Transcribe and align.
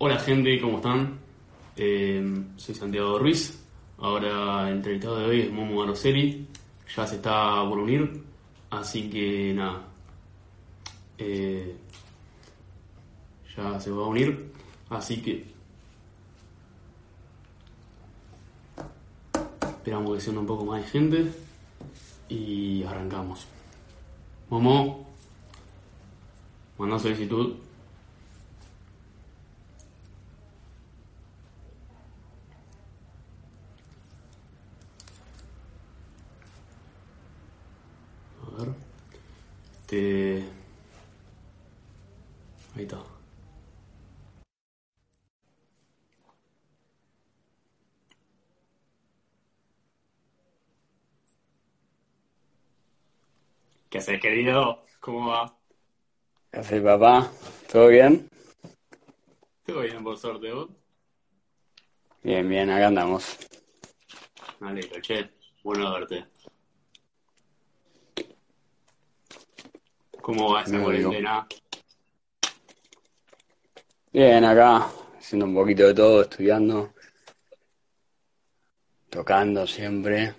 Hola 0.00 0.16
gente, 0.20 0.60
¿cómo 0.60 0.76
están? 0.76 1.18
Eh, 1.74 2.22
soy 2.54 2.72
Santiago 2.72 3.18
Ruiz. 3.18 3.60
Ahora 3.98 4.68
el 4.68 4.76
entrevistado 4.76 5.18
de 5.18 5.26
hoy 5.26 5.40
es 5.40 5.50
Momo 5.50 5.82
Aroseli. 5.82 6.46
Ya 6.94 7.04
se 7.04 7.16
está 7.16 7.68
por 7.68 7.80
unir. 7.80 8.22
Así 8.70 9.10
que 9.10 9.52
nada. 9.54 9.82
Eh, 11.18 11.76
ya 13.56 13.80
se 13.80 13.90
va 13.90 14.04
a 14.04 14.06
unir. 14.06 14.52
Así 14.88 15.20
que 15.20 15.44
esperamos 19.66 20.14
que 20.14 20.20
sea 20.20 20.38
un 20.38 20.46
poco 20.46 20.64
más 20.64 20.80
de 20.80 20.88
gente. 20.90 21.32
Y 22.28 22.84
arrancamos. 22.84 23.48
Momo, 24.48 25.08
manda 26.78 27.00
solicitud. 27.00 27.56
A 38.58 38.62
ver. 38.64 38.74
Este. 39.90 40.44
Ahí 42.76 42.82
está. 42.82 42.98
¿Qué 53.88 53.96
haces, 53.96 54.20
querido? 54.20 54.84
¿Cómo 55.00 55.28
va? 55.30 55.56
¿Qué 56.52 56.60
haces, 56.60 56.82
papá? 56.82 57.32
¿Todo 57.72 57.88
bien? 57.88 58.28
Todo 59.64 59.80
bien, 59.80 60.04
por 60.04 60.18
suerte, 60.18 60.52
¿vos? 60.52 60.68
Bien, 62.22 62.46
bien, 62.46 62.68
acá 62.68 62.88
andamos. 62.88 63.38
Me 64.60 64.68
alegro, 64.68 65.00
che. 65.00 65.30
Bueno 65.62 65.90
verte. 65.94 66.26
¿Cómo 70.28 70.52
va 70.52 70.60
esa 70.60 70.78
cuarentena? 70.82 71.46
Bien, 74.12 74.44
acá, 74.44 74.86
haciendo 75.16 75.46
un 75.46 75.54
poquito 75.54 75.86
de 75.86 75.94
todo, 75.94 76.20
estudiando, 76.20 76.92
tocando 79.08 79.66
siempre. 79.66 80.34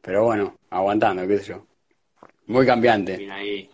Pero 0.00 0.26
bueno, 0.26 0.60
aguantando, 0.70 1.26
qué 1.26 1.38
sé 1.38 1.44
yo. 1.46 1.66
Muy 2.46 2.64
cambiante. 2.64 3.16
Bien 3.16 3.32
ahí. 3.32 3.68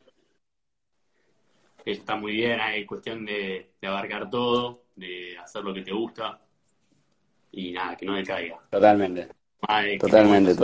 Está 1.85 2.17
muy 2.17 2.33
bien, 2.33 2.59
hay 2.59 2.87
cuestión 2.87 3.27
de, 3.27 3.73
de 3.79 3.89
abarcar 3.89 4.31
todo, 4.31 4.85
de 4.97 5.37
hacer 5.37 5.65
lo 5.65 5.75
que 5.75 5.83
te 5.83 5.93
gusta. 5.93 6.41
Y 7.53 7.73
nada, 7.73 7.95
que 7.95 8.07
no 8.07 8.15
decaiga. 8.15 8.59
Totalmente, 8.71 9.29
que 9.67 9.99
totalmente, 9.99 10.55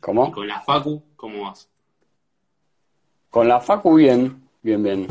Y 0.00 0.02
¿Cómo? 0.02 0.32
con 0.32 0.48
la 0.48 0.60
Facu, 0.62 1.02
¿cómo 1.14 1.42
vas? 1.42 1.68
Con 3.28 3.46
la 3.48 3.60
Facu 3.60 3.94
bien, 3.96 4.48
bien, 4.62 4.82
bien. 4.82 5.06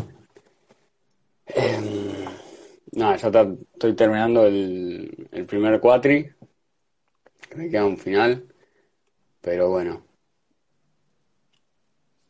Em, 1.45 2.25
nada, 2.93 3.15
ya 3.17 3.27
está- 3.27 3.47
estoy 3.73 3.95
terminando 3.95 4.47
el, 4.47 5.29
el 5.31 5.45
primer 5.45 5.79
cuatri, 5.79 6.31
me 7.55 7.69
queda 7.69 7.85
un 7.85 7.97
final, 7.99 8.45
pero 9.41 9.69
bueno, 9.69 10.03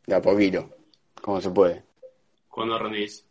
de 0.06 0.14
a 0.14 0.20
poquito, 0.22 0.68
como 1.22 1.40
se 1.40 1.50
puede. 1.50 1.82
¿Cuándo 2.48 2.78
rendís? 2.78 3.26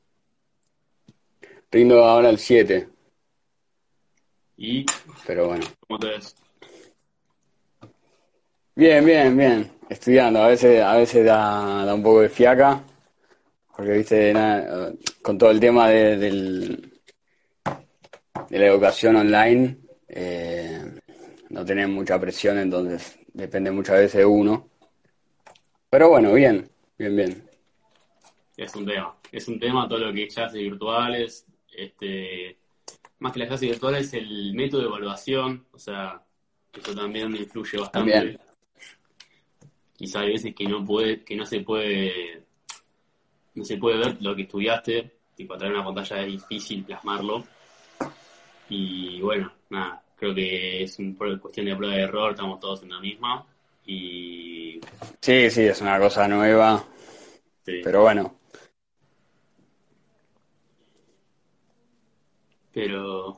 Rindo 1.72 2.04
ahora 2.04 2.30
el 2.30 2.40
7, 2.40 2.90
¿Y 4.58 4.86
pero 5.26 5.48
bueno. 5.48 5.66
cómo 5.88 6.00
te 6.00 6.08
ves? 6.08 6.36
Bien, 8.80 9.04
bien, 9.04 9.36
bien, 9.36 9.70
estudiando, 9.90 10.42
a 10.42 10.48
veces, 10.48 10.82
a 10.82 10.95
veces 10.95 11.26
da, 11.26 11.84
da 11.84 11.94
un 11.94 12.02
poco 12.02 12.22
de 12.22 12.30
fiaca, 12.30 12.82
porque 13.76 13.92
viste, 13.92 14.32
nada, 14.32 14.94
con 15.22 15.38
todo 15.38 15.52
el 15.52 15.60
tema 15.60 15.90
de, 15.90 16.16
del, 16.16 17.02
de 18.50 18.58
la 18.58 18.66
educación 18.68 19.18
online, 19.18 19.80
eh, 20.08 20.94
no 21.50 21.66
tenés 21.66 21.89
mucha 21.89 22.18
presión, 22.22 22.58
entonces 22.58 23.20
depende 23.34 23.70
muchas 23.70 23.98
veces 23.98 24.20
de 24.20 24.26
uno. 24.26 24.70
Pero 25.89 26.12
bueno, 26.12 26.32
bien, 26.32 26.70
bien, 26.98 27.18
bien. 27.18 27.50
Es 28.56 28.73
un 28.78 28.86
tema. 28.86 29.14
Es 29.30 29.45
un 29.50 29.60
tema 29.60 29.89
todo 29.89 30.00
lo 30.00 30.14
que 30.14 30.23
es 30.23 30.34
clases 30.34 30.62
virtuales. 30.62 31.45
Este, 31.70 32.58
más 33.18 33.34
que 33.34 33.39
las 33.39 33.50
clases 33.50 33.72
virtuales, 33.72 34.14
el 34.14 34.54
método 34.54 34.84
de 34.84 34.88
evaluación. 34.88 35.66
O 35.73 35.78
sea, 35.78 36.23
eso 36.72 36.95
también 36.95 37.36
influye 37.36 37.78
bastante. 37.78 38.14
También. 38.14 38.48
Quizá 39.99 40.21
hay 40.21 40.30
veces 40.30 40.55
que 40.55 40.64
no 40.64 40.86
puede, 40.86 41.26
que 41.26 41.36
no 41.36 41.45
se 41.45 41.60
puede, 41.60 42.42
no 43.54 43.65
se 43.65 43.76
puede 43.76 43.98
ver 43.98 44.17
lo 44.21 44.33
que 44.33 44.43
estudiaste. 44.43 45.11
Tipo, 45.36 45.58
de 45.58 45.67
una 45.67 45.83
pantalla 45.83 46.21
es 46.21 46.27
difícil 46.27 46.86
plasmarlo. 46.86 47.43
Y 48.70 49.20
bueno, 49.20 49.52
nada, 49.70 50.02
creo 50.15 50.33
que 50.33 50.83
es 50.83 50.98
cuestión 51.42 51.65
de 51.65 51.76
prueba 51.76 51.95
de 51.95 52.04
error, 52.04 52.32
estamos 52.32 52.61
todos 52.61 52.82
en 52.83 52.92
la 52.92 53.02
misma. 53.02 53.45
Y 53.86 54.80
Sí, 55.20 55.49
sí, 55.49 55.64
es 55.64 55.82
una 55.82 55.99
cosa 55.99 56.30
nueva, 56.30 56.82
sí. 57.65 57.82
pero 57.83 58.04
bueno, 58.04 58.39
Pero. 62.73 63.38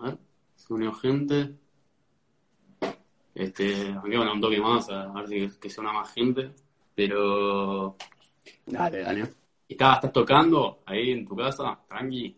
A 0.00 0.06
ver, 0.06 0.18
se 0.56 0.74
unió 0.74 0.92
gente. 0.92 1.54
Este, 3.34 3.88
aunque 3.88 4.16
bueno, 4.16 4.32
un 4.32 4.40
toque 4.40 4.60
más, 4.60 4.88
a 4.90 5.12
ver 5.12 5.28
si 5.28 5.58
que 5.58 5.68
se 5.70 5.80
una 5.80 5.92
más 5.92 6.12
gente. 6.12 6.50
Pero. 6.94 7.96
dale, 8.66 9.00
dale. 9.00 9.26
¿Estás, 9.68 9.96
¿Estás 9.96 10.12
tocando 10.12 10.80
ahí 10.86 11.10
en 11.12 11.26
tu 11.26 11.34
casa? 11.34 11.78
Tranqui. 11.88 12.36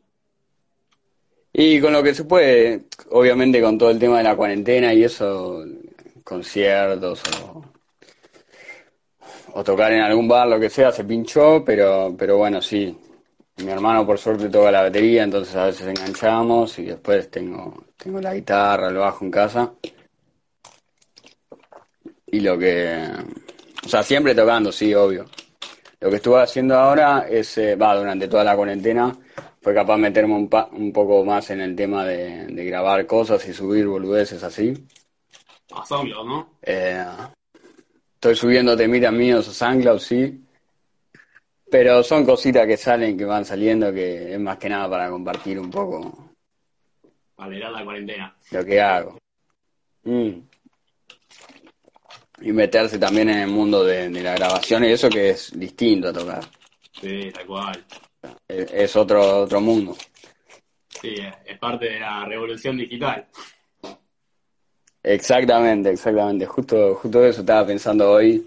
Y 1.53 1.81
con 1.81 1.93
lo 1.93 2.03
que 2.03 2.15
se 2.15 2.25
puede, 2.25 2.85
obviamente 3.11 3.63
con 3.63 3.79
todo 3.79 3.91
el 3.91 3.99
tema 3.99 4.19
de 4.19 4.25
la 4.25 4.37
cuarentena 4.37 4.93
y 4.93 5.05
eso, 5.05 5.65
conciertos 6.23 7.23
o, 7.43 7.65
o 9.55 9.65
tocar 9.65 9.93
en 9.93 10.03
algún 10.03 10.29
bar, 10.29 10.49
lo 10.49 10.61
que 10.61 10.69
sea, 10.69 10.93
se 10.93 11.05
pinchó, 11.05 11.65
pero, 11.65 12.15
pero 12.19 12.37
bueno, 12.37 12.61
sí. 12.61 12.95
Mi 13.57 13.71
hermano 13.71 14.05
por 14.05 14.19
suerte 14.19 14.51
toca 14.51 14.71
la 14.71 14.83
batería, 14.83 15.23
entonces 15.25 15.57
a 15.57 15.65
veces 15.65 15.87
enganchamos 15.87 16.79
y 16.79 16.85
después 16.85 17.31
tengo, 17.31 17.85
tengo 17.97 18.21
la 18.21 18.35
guitarra, 18.35 18.89
el 18.89 18.97
bajo 18.97 19.25
en 19.25 19.31
casa. 19.31 19.73
Y 22.37 22.41
lo 22.41 22.59
que, 22.59 22.95
o 23.83 23.89
sea, 23.89 24.03
siempre 24.03 24.35
tocando, 24.35 24.71
sí, 24.71 24.93
obvio. 24.95 25.25
Lo 26.01 26.11
que 26.11 26.17
estuve 26.17 26.43
haciendo 26.43 26.77
ahora 26.79 27.27
es, 27.31 27.57
eh, 27.57 27.77
va, 27.77 27.97
durante 27.97 28.29
toda 28.29 28.45
la 28.45 28.55
cuarentena, 28.55 29.17
fue 29.63 29.73
capaz 29.75 29.95
de 29.97 30.03
meterme 30.03 30.35
un, 30.35 30.47
pa- 30.51 30.69
un 30.71 30.93
poco 30.93 31.25
más 31.25 31.49
en 31.49 31.63
el 31.63 31.75
tema 31.75 32.05
de, 32.05 32.45
de 32.49 32.65
grabar 32.67 33.07
cosas 33.07 33.49
y 33.49 33.55
subir 33.55 33.87
boludeces 33.87 34.43
así. 34.43 34.75
A 35.75 35.87
SoundCloud, 35.87 36.27
¿no? 36.27 36.51
Eh, 36.61 37.03
estoy 38.17 38.37
subiendo 38.37 38.77
temitas 38.77 39.15
míos 39.15 39.49
a 39.49 39.53
SoundCloud, 39.55 39.99
sí. 39.99 40.39
Pero 41.71 42.03
son 42.03 42.27
cositas 42.27 42.67
que 42.67 42.77
salen, 42.77 43.17
que 43.17 43.25
van 43.25 43.47
saliendo, 43.47 43.95
que 43.95 44.35
es 44.35 44.39
más 44.39 44.59
que 44.59 44.69
nada 44.69 44.91
para 44.91 45.09
compartir 45.09 45.59
un 45.59 45.71
poco 45.71 46.33
alegrar 47.39 47.73
la 47.73 47.83
cuarentena. 47.83 48.37
lo 48.51 48.63
que 48.63 48.79
hago. 48.79 49.17
Mm. 50.05 50.33
Y 52.41 52.53
meterse 52.53 52.99
también 52.99 53.31
en 53.31 53.39
el 53.39 53.49
mundo 53.49 53.83
de, 53.85 54.09
de 54.11 54.23
la 54.23 54.35
grabación 54.35 54.85
y 54.85 54.89
eso 54.89 55.09
que 55.09 55.31
es 55.31 55.59
distinto 55.59 56.09
a 56.09 56.13
tocar. 56.13 56.41
Sí, 57.01 57.31
tal 57.33 57.47
cual. 57.47 57.85
Es, 58.47 58.71
es 58.73 58.97
otro, 58.97 59.41
otro 59.43 59.61
mundo. 59.61 59.97
Sí, 61.01 61.15
es- 61.15 61.35
es 61.47 61.59
parte 61.59 61.87
de 61.87 62.01
la 62.01 62.25
revolución 62.27 62.77
digital. 62.77 63.27
Exactamente, 65.03 65.91
exactamente. 65.91 66.47
Justo, 66.47 66.95
justo 66.97 67.25
eso 67.25 67.41
estaba 67.41 67.67
pensando 67.67 68.11
hoy. 68.11 68.47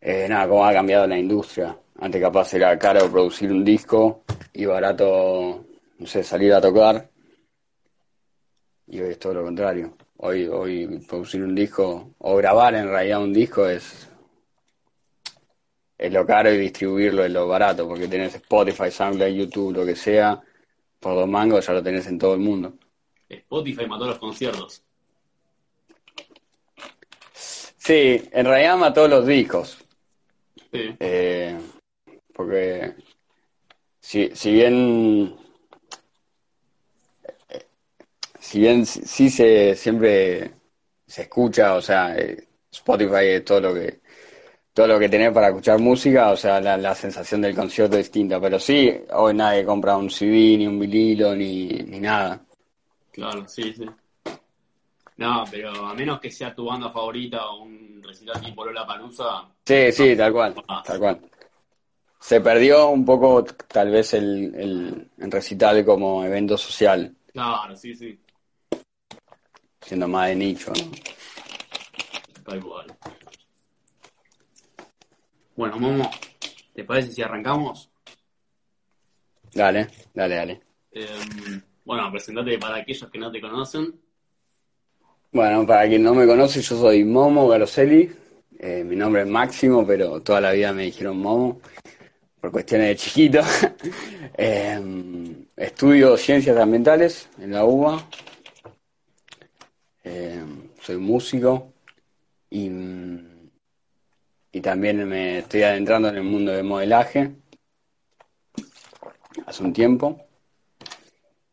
Eh, 0.00 0.26
nada, 0.28 0.48
cómo 0.48 0.64
ha 0.66 0.72
cambiado 0.72 1.06
la 1.06 1.18
industria. 1.18 1.76
Antes 2.00 2.20
capaz 2.20 2.52
era 2.54 2.78
caro 2.78 3.10
producir 3.10 3.50
un 3.50 3.64
disco 3.64 4.24
y 4.52 4.66
barato, 4.66 5.64
no 5.98 6.06
sé, 6.06 6.22
salir 6.22 6.52
a 6.52 6.60
tocar. 6.60 7.08
Y 8.88 9.00
hoy 9.00 9.10
es 9.12 9.18
todo 9.18 9.34
lo 9.34 9.44
contrario. 9.44 9.96
Hoy, 10.24 10.46
hoy 10.46 10.86
producir 11.08 11.42
un 11.42 11.52
disco 11.52 12.14
o 12.18 12.36
grabar 12.36 12.76
en 12.76 12.86
realidad 12.86 13.20
un 13.20 13.32
disco 13.32 13.66
es, 13.66 14.08
es 15.98 16.12
lo 16.12 16.24
caro 16.24 16.48
y 16.52 16.58
distribuirlo 16.58 17.24
es 17.24 17.32
lo 17.32 17.48
barato, 17.48 17.88
porque 17.88 18.06
tenés 18.06 18.36
Spotify, 18.36 18.88
SoundCloud, 18.88 19.34
YouTube, 19.34 19.74
lo 19.74 19.84
que 19.84 19.96
sea, 19.96 20.40
por 21.00 21.16
dos 21.16 21.28
mangos 21.28 21.66
ya 21.66 21.72
lo 21.72 21.82
tenés 21.82 22.06
en 22.06 22.20
todo 22.20 22.34
el 22.34 22.40
mundo. 22.40 22.72
Spotify 23.28 23.88
mató 23.88 24.06
los 24.06 24.20
conciertos. 24.20 24.84
Sí, 27.32 28.22
en 28.30 28.46
realidad 28.46 28.76
mató 28.76 29.08
los 29.08 29.26
discos. 29.26 29.84
Sí. 30.70 30.94
Eh, 31.00 31.58
porque 32.32 32.94
si, 33.98 34.30
si 34.36 34.52
bien 34.52 35.34
si 38.52 38.60
bien 38.60 38.84
sí 38.84 39.30
se 39.30 39.74
siempre 39.74 40.52
se 41.06 41.22
escucha, 41.22 41.74
o 41.74 41.80
sea, 41.80 42.14
eh, 42.14 42.48
Spotify 42.70 43.28
es 43.28 43.44
todo 43.46 43.62
lo 43.62 43.72
que 43.72 44.02
todo 44.74 44.88
lo 44.88 44.98
que 44.98 45.08
tenés 45.08 45.32
para 45.32 45.48
escuchar 45.48 45.78
música, 45.78 46.30
o 46.30 46.36
sea, 46.36 46.60
la, 46.60 46.94
sensación 46.94 47.40
del 47.40 47.56
concierto 47.56 47.96
es 47.96 48.04
distinta, 48.04 48.38
pero 48.38 48.58
sí, 48.58 48.92
hoy 49.14 49.32
nadie 49.32 49.64
compra 49.64 49.96
un 49.96 50.10
CD, 50.10 50.58
ni 50.58 50.66
un 50.66 50.78
vinilo, 50.78 51.34
ni, 51.34 51.66
ni 51.68 51.98
nada. 51.98 52.44
Claro, 53.10 53.48
sí, 53.48 53.72
sí. 53.72 53.86
No, 55.16 55.44
pero 55.50 55.70
a 55.86 55.94
menos 55.94 56.20
que 56.20 56.30
sea 56.30 56.54
tu 56.54 56.66
banda 56.66 56.90
favorita 56.90 57.46
o 57.46 57.62
un 57.62 58.02
recital 58.02 58.38
tipo 58.42 58.66
Lola 58.66 58.86
Palusa. 58.86 59.48
Sí, 59.64 59.92
sí, 59.92 60.14
tal 60.14 60.30
cual, 60.30 60.54
tal 60.84 60.98
cual. 60.98 61.20
Se 62.20 62.42
perdió 62.42 62.90
un 62.90 63.04
poco, 63.06 63.44
tal 63.44 63.90
vez, 63.90 64.12
el, 64.12 65.08
el 65.16 65.30
recital 65.30 65.82
como 65.86 66.22
evento 66.22 66.58
social. 66.58 67.14
Claro, 67.32 67.74
sí, 67.76 67.94
sí 67.94 68.18
siendo 69.84 70.08
más 70.08 70.28
de 70.28 70.36
nicho, 70.36 70.72
¿no? 70.72 71.12
Bueno, 75.54 75.78
Momo, 75.78 76.10
¿te 76.74 76.84
parece 76.84 77.12
si 77.12 77.22
arrancamos? 77.22 77.90
Dale, 79.54 79.88
dale, 80.14 80.34
dale. 80.34 80.60
Em, 80.92 81.62
bueno, 81.84 82.10
presentate 82.10 82.58
para 82.58 82.76
aquellos 82.76 83.10
que 83.10 83.18
no 83.18 83.30
te 83.30 83.40
conocen. 83.40 83.94
Bueno, 85.30 85.66
para 85.66 85.88
quien 85.88 86.02
no 86.02 86.14
me 86.14 86.26
conoce, 86.26 86.60
yo 86.60 86.76
soy 86.76 87.04
Momo 87.04 87.48
Garoselli. 87.48 88.10
Eh, 88.58 88.84
mi 88.84 88.96
nombre 88.96 89.22
es 89.22 89.28
Máximo, 89.28 89.86
pero 89.86 90.20
toda 90.20 90.40
la 90.40 90.52
vida 90.52 90.72
me 90.72 90.84
dijeron 90.84 91.18
Momo 91.18 91.60
por 92.40 92.50
cuestiones 92.50 92.88
de 92.88 92.96
chiquito. 92.96 93.40
Em, 94.36 95.46
estudio 95.56 96.16
ciencias 96.16 96.56
ambientales 96.56 97.28
en 97.38 97.52
la 97.52 97.64
UBA, 97.66 98.02
eh, 100.04 100.44
soy 100.80 100.96
músico 100.98 101.72
y, 102.50 102.70
y 104.52 104.60
también 104.60 105.08
me 105.08 105.38
estoy 105.38 105.62
adentrando 105.62 106.08
en 106.08 106.16
el 106.16 106.24
mundo 106.24 106.52
del 106.52 106.64
modelaje 106.64 107.32
hace 109.46 109.62
un 109.62 109.72
tiempo. 109.72 110.20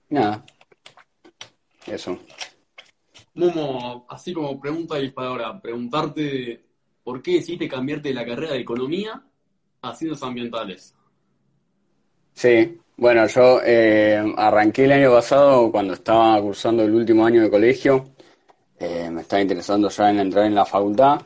nada, 0.09 0.45
eso. 1.85 2.19
Momo, 3.33 4.05
así 4.09 4.33
como 4.33 4.59
pregunta 4.59 4.99
y 4.99 5.11
para 5.11 5.29
ahora, 5.29 5.61
preguntarte 5.61 6.63
por 7.03 7.21
qué 7.21 7.35
decidiste 7.35 7.67
cambiarte 7.67 8.09
de 8.09 8.15
la 8.15 8.25
carrera 8.25 8.53
de 8.53 8.59
economía 8.59 9.23
a 9.81 9.95
ciencias 9.95 10.23
ambientales. 10.23 10.95
Sí, 12.33 12.77
bueno, 12.97 13.27
yo 13.27 13.61
eh, 13.63 14.33
arranqué 14.37 14.85
el 14.85 14.91
año 14.91 15.11
pasado 15.11 15.71
cuando 15.71 15.93
estaba 15.93 16.41
cursando 16.41 16.83
el 16.83 16.93
último 16.93 17.25
año 17.25 17.41
de 17.41 17.49
colegio 17.49 18.11
eh, 18.79 19.09
me 19.11 19.21
está 19.21 19.41
interesando 19.41 19.89
ya 19.89 20.09
en 20.09 20.19
entrar 20.19 20.45
en 20.45 20.55
la 20.55 20.65
facultad 20.65 21.21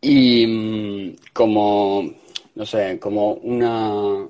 y 0.00 0.46
mm, 0.46 1.16
como, 1.32 2.10
no 2.54 2.66
sé, 2.66 2.98
como 2.98 3.34
una, 3.34 4.26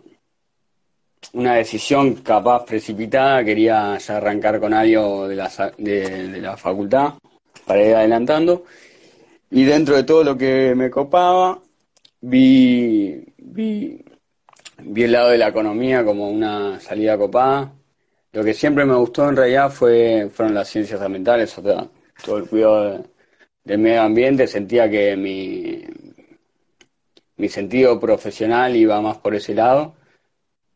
una 1.33 1.55
decisión 1.55 2.17
capaz 2.17 2.65
precipitada, 2.65 3.45
quería 3.45 3.97
ya 3.99 4.17
arrancar 4.17 4.61
con 4.61 4.75
algo 4.75 5.29
de 5.29 5.37
la, 5.37 5.73
de, 5.79 6.41
la 6.41 6.57
facultad 6.57 7.15
para 7.67 7.83
ir 7.83 7.95
adelantando 7.95 8.65
y 9.51 9.65
dentro 9.65 9.97
de 9.97 10.05
todo 10.05 10.25
lo 10.25 10.37
que 10.37 10.75
me 10.75 10.91
copaba 10.91 11.61
vi, 12.21 13.25
vi, 13.39 14.05
vi 14.79 15.03
el 15.05 15.13
lado 15.13 15.31
de 15.31 15.39
la 15.39 15.49
economía 15.49 16.05
como 16.05 16.29
una 16.31 16.79
salida 16.81 17.17
copada. 17.17 17.73
Lo 18.33 18.45
que 18.45 18.55
siempre 18.55 18.85
me 18.85 18.95
gustó 18.95 19.29
en 19.29 19.37
realidad 19.37 19.71
fue, 19.71 20.31
fueron 20.33 20.55
las 20.55 20.69
ciencias 20.69 21.01
ambientales, 21.01 21.57
o 21.59 21.63
sea, 21.63 21.89
todo 22.23 22.39
el 22.39 22.49
cuidado 22.49 23.05
del 23.65 23.79
medio 23.79 24.03
ambiente, 24.03 24.47
sentía 24.47 24.91
que 24.91 25.17
mi, 25.17 25.85
mi 27.37 27.49
sentido 27.49 27.99
profesional 27.99 28.77
iba 28.77 29.01
más 29.01 29.19
por 29.19 29.35
ese 29.35 29.55
lado. 29.55 29.95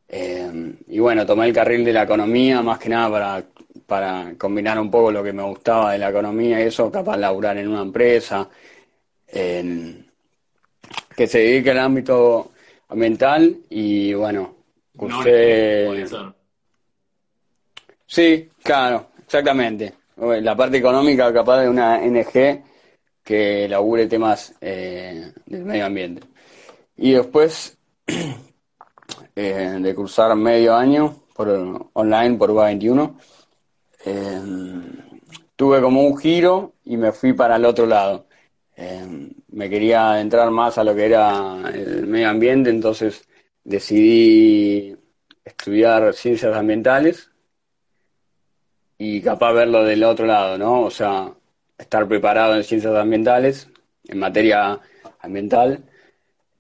Eh, 0.09 0.75
y 0.89 0.99
bueno, 0.99 1.27
tomé 1.27 1.47
el 1.47 1.55
carril 1.55 1.85
de 1.85 1.93
la 1.93 2.03
economía 2.03 2.63
más 2.63 2.79
que 2.79 2.89
nada 2.89 3.11
para, 3.11 3.45
para 3.87 4.35
combinar 4.39 4.79
un 4.79 4.91
poco 4.91 5.11
lo 5.11 5.25
que 5.25 5.33
me 5.33 5.43
gustaba 5.43 5.93
de 5.93 5.99
la 5.99 6.11
economía 6.11 6.61
y 6.61 6.65
eso, 6.65 6.91
capaz 6.91 7.17
de 7.17 7.23
laburar 7.23 7.57
en 7.59 7.69
una 7.69 7.83
empresa 7.83 8.49
que 11.17 11.27
se 11.27 11.39
dedique 11.39 11.71
al 11.73 11.79
ámbito 11.79 12.53
ambiental 12.89 13.57
y 13.71 14.15
bueno, 14.15 14.55
usted... 14.97 16.07
Sí, 18.07 18.49
claro, 18.63 19.09
exactamente 19.25 20.04
la 20.17 20.57
parte 20.57 20.79
económica 20.79 21.33
capaz 21.33 21.63
de 21.63 21.69
una 21.69 21.99
NG 21.99 22.63
que 23.23 23.67
labure 23.69 24.07
temas 24.07 24.55
eh, 24.61 25.33
del 25.47 25.65
medio 25.65 25.87
ambiente. 25.87 26.23
Y 26.97 27.13
después 27.13 27.79
eh, 29.37 29.79
de 29.81 29.95
cursar 29.95 30.37
medio 30.37 30.77
año 30.77 31.25
por 31.35 31.91
online 31.95 32.37
por 32.37 32.51
UA21, 32.51 33.17
eh, 34.05 34.41
tuve 35.57 35.81
como 35.81 36.03
un 36.03 36.17
giro 36.19 36.75
y 36.85 36.97
me 36.97 37.13
fui 37.13 37.33
para 37.33 37.57
el 37.57 37.65
otro 37.65 37.87
lado. 37.87 38.27
me 39.49 39.71
quería 39.71 40.21
entrar 40.21 40.51
más 40.51 40.79
a 40.79 40.85
lo 40.85 40.95
que 40.95 41.07
era 41.07 41.61
el 41.73 42.07
medio 42.07 42.29
ambiente, 42.29 42.71
entonces 42.71 43.27
decidí 43.65 44.97
estudiar 45.45 46.13
ciencias 46.15 46.57
ambientales 46.57 47.31
y 48.99 49.21
capaz 49.21 49.53
verlo 49.53 49.85
del 49.85 50.05
otro 50.05 50.27
lado, 50.27 50.59
¿no? 50.59 50.83
O 50.83 50.91
sea, 50.91 51.33
estar 51.79 52.07
preparado 52.07 52.55
en 52.57 52.65
ciencias 52.65 52.95
ambientales, 52.95 53.69
en 54.07 54.19
materia 54.19 54.81
ambiental, 55.21 55.85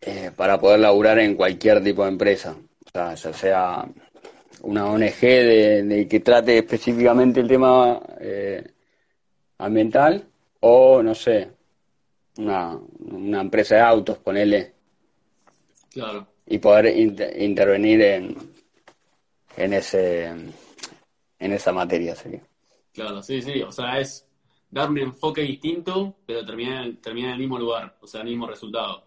eh, 0.00 0.30
para 0.34 0.58
poder 0.58 0.80
laburar 0.80 1.18
en 1.18 1.34
cualquier 1.34 1.82
tipo 1.82 2.02
de 2.02 2.10
empresa. 2.10 2.56
O 2.86 2.90
sea, 2.90 3.14
ya 3.14 3.32
sea 3.32 3.88
una 4.62 4.86
ONG 4.86 5.20
de, 5.20 6.06
que 6.08 6.20
trate 6.20 6.58
específicamente 6.58 7.40
el 7.40 7.48
tema 7.48 8.00
eh, 8.20 8.64
ambiental 9.58 10.24
o, 10.60 11.02
no 11.02 11.14
sé, 11.14 11.48
una, 12.38 12.78
una 13.00 13.40
empresa 13.40 13.76
de 13.76 13.80
autos, 13.82 14.18
ponerle. 14.18 14.72
Claro. 15.92 16.26
Y 16.46 16.58
poder 16.58 16.86
intervenir 16.96 18.02
en, 18.02 18.36
en 19.56 19.72
ese 19.72 20.30
en 21.44 21.52
esa 21.52 21.72
materia 21.72 22.14
sería. 22.14 22.42
Claro, 22.92 23.22
sí, 23.22 23.42
sí, 23.42 23.60
o 23.62 23.70
sea, 23.70 24.00
es 24.00 24.26
dar 24.70 24.88
un 24.88 24.98
enfoque 24.98 25.42
distinto, 25.42 26.16
pero 26.24 26.44
terminar, 26.44 26.90
terminar 27.02 27.30
en 27.30 27.34
el 27.34 27.40
mismo 27.40 27.58
lugar, 27.58 27.96
o 28.00 28.06
sea, 28.06 28.22
el 28.22 28.28
mismo 28.28 28.46
resultado. 28.46 29.04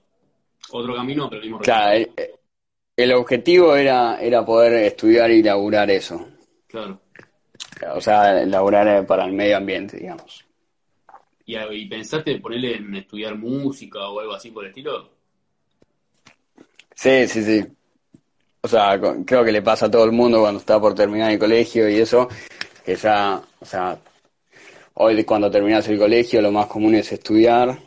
Otro 0.70 0.96
camino, 0.96 1.30
pero 1.30 1.42
el 1.42 1.48
mismo 1.48 1.60
resultado. 1.60 1.92
Claro, 2.16 2.36
el, 2.96 3.14
objetivo 3.14 3.76
era, 3.76 4.20
era 4.22 4.46
poder 4.46 4.74
estudiar 4.84 5.32
y 5.32 5.42
laburar 5.42 5.90
eso. 5.90 6.28
Claro. 6.68 7.02
O 7.96 8.02
sea, 8.02 8.46
laburar 8.46 9.06
para 9.08 9.26
el 9.26 9.34
medio 9.34 9.58
ambiente, 9.58 9.98
digamos. 9.98 10.46
¿Y, 11.46 11.56
y 11.58 11.86
pensaste 11.88 12.40
ponerle 12.40 12.76
en 12.76 12.96
estudiar 12.96 13.36
música 13.36 14.08
o 14.10 14.20
algo 14.20 14.34
así 14.34 14.52
por 14.52 14.66
el 14.66 14.70
estilo? 14.70 15.10
Sí, 16.94 17.28
sí, 17.28 17.44
sí. 17.44 17.77
O 18.62 18.68
sea, 18.68 19.00
creo 19.26 19.44
que 19.44 19.52
le 19.52 19.62
pasa 19.62 19.86
a 19.86 19.92
todo 19.92 20.04
el 20.04 20.12
mundo 20.12 20.42
cuando 20.42 20.60
está 20.60 20.80
por 20.80 20.96
terminar 20.96 21.32
el 21.32 21.40
colegio 21.40 21.88
y 21.88 22.00
eso, 22.00 22.28
que 22.84 22.96
ya, 22.96 23.42
o 23.60 23.66
sea, 23.66 23.98
hoy 24.96 25.24
cuando 25.24 25.50
terminas 25.52 25.88
el 25.88 26.00
colegio 26.00 26.42
lo 26.42 26.52
más 26.52 26.68
común 26.68 26.96
es 26.96 27.12
estudiar. 27.12 27.78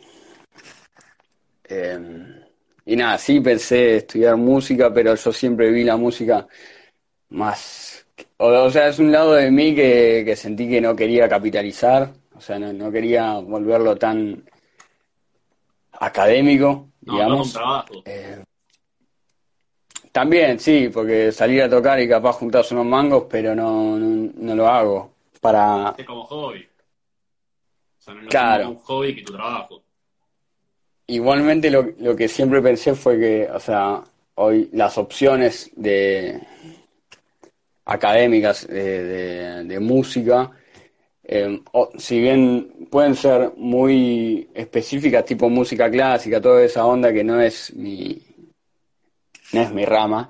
Em, 1.65 2.41
y 2.85 2.95
nada, 2.95 3.17
sí 3.17 3.39
pensé 3.39 3.97
estudiar 3.97 4.37
música, 4.37 4.93
pero 4.93 5.15
yo 5.15 5.31
siempre 5.31 5.71
vi 5.71 5.83
la 5.83 5.97
música 5.97 6.47
más... 7.29 8.05
O, 8.37 8.69
sea, 8.69 8.87
es 8.87 8.99
un 8.99 9.11
lado 9.11 9.33
de 9.33 9.51
mí 9.51 9.75
que, 9.75 10.33
sentí 10.35 10.67
que 10.67 10.81
no 10.81 10.95
quería 10.95 11.29
capitalizar, 11.29 12.11
o 12.35 12.41
sea, 12.41 12.57
no, 12.57 12.91
quería 12.91 13.33
volverlo 13.33 13.95
tan 13.97 14.43
académico, 15.93 16.89
digamos. 17.01 17.53
trabajo. 17.53 18.01
Eh, 18.05 18.43
también, 20.11 20.59
sí, 20.59 20.89
porque 20.93 21.31
salir 21.31 21.63
a 21.63 21.69
tocar 21.69 21.99
y 21.99 22.07
capaz 22.07 22.33
juntarse 22.33 22.73
unos 22.73 22.85
mangos, 22.85 23.25
pero 23.29 23.55
no, 23.55 23.97
no, 23.97 24.55
lo 24.55 24.67
hago. 24.67 25.11
Para... 25.39 25.95
Es 25.97 26.05
como 26.05 26.23
hobby. 26.25 26.67
O 27.99 28.03
sea, 28.03 28.13
no 28.13 28.27
claro. 28.27 28.69
un 28.69 28.75
hobby 28.77 29.15
que 29.15 29.23
tu 29.23 29.33
trabajo. 29.33 29.81
Igualmente 31.07 31.71
lo, 31.71 31.93
lo 31.99 32.15
que 32.15 32.27
siempre 32.27 32.61
pensé 32.61 32.93
fue 32.93 33.19
que, 33.19 33.49
o 33.49 33.59
sea, 33.59 34.03
hoy 34.35 34.69
las 34.73 34.97
opciones 34.97 35.71
de 35.75 36.39
académicas 37.85 38.67
de, 38.67 39.63
de, 39.63 39.79
música, 39.79 40.51
eh, 41.23 41.61
si 41.97 42.19
bien 42.19 42.87
pueden 42.89 43.15
ser 43.15 43.51
muy 43.57 44.49
específicas, 44.53 45.25
tipo 45.25 45.49
música 45.49 45.89
clásica, 45.89 46.41
toda 46.41 46.63
esa 46.63 46.85
onda 46.85 47.11
que 47.11 47.23
no 47.23 47.41
es 47.41 47.73
mi, 47.75 48.21
no 49.53 49.61
es 49.61 49.71
mi 49.73 49.85
rama. 49.85 50.29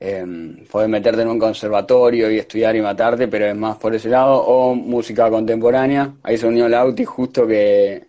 eh, 0.00 0.24
podés 0.70 0.88
meterte 0.88 1.22
en 1.22 1.28
un 1.28 1.38
conservatorio 1.38 2.30
y 2.30 2.38
estudiar 2.38 2.74
y 2.74 2.80
matarte, 2.80 3.28
pero 3.28 3.46
es 3.46 3.54
más 3.56 3.76
por 3.76 3.94
ese 3.94 4.08
lado, 4.08 4.40
o 4.42 4.74
música 4.74 5.28
contemporánea. 5.30 6.14
Ahí 6.22 6.38
se 6.38 6.46
unió 6.46 6.68
Lauti, 6.68 7.04
justo 7.04 7.46
que, 7.46 8.06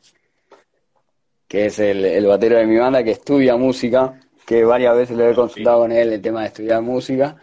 que 1.47 1.65
es 1.65 1.79
el, 1.79 2.05
el 2.05 2.25
batero 2.25 2.57
de 2.57 2.65
mi 2.65 2.77
banda, 2.77 3.03
que 3.03 3.11
estudia 3.11 3.57
música, 3.57 4.19
que 4.45 4.63
varias 4.63 4.95
veces 4.95 5.17
lo 5.17 5.29
he 5.29 5.35
consultado 5.35 5.81
con 5.81 5.91
él 5.91 6.13
el 6.13 6.21
tema 6.21 6.41
de 6.41 6.47
estudiar 6.47 6.81
música. 6.81 7.35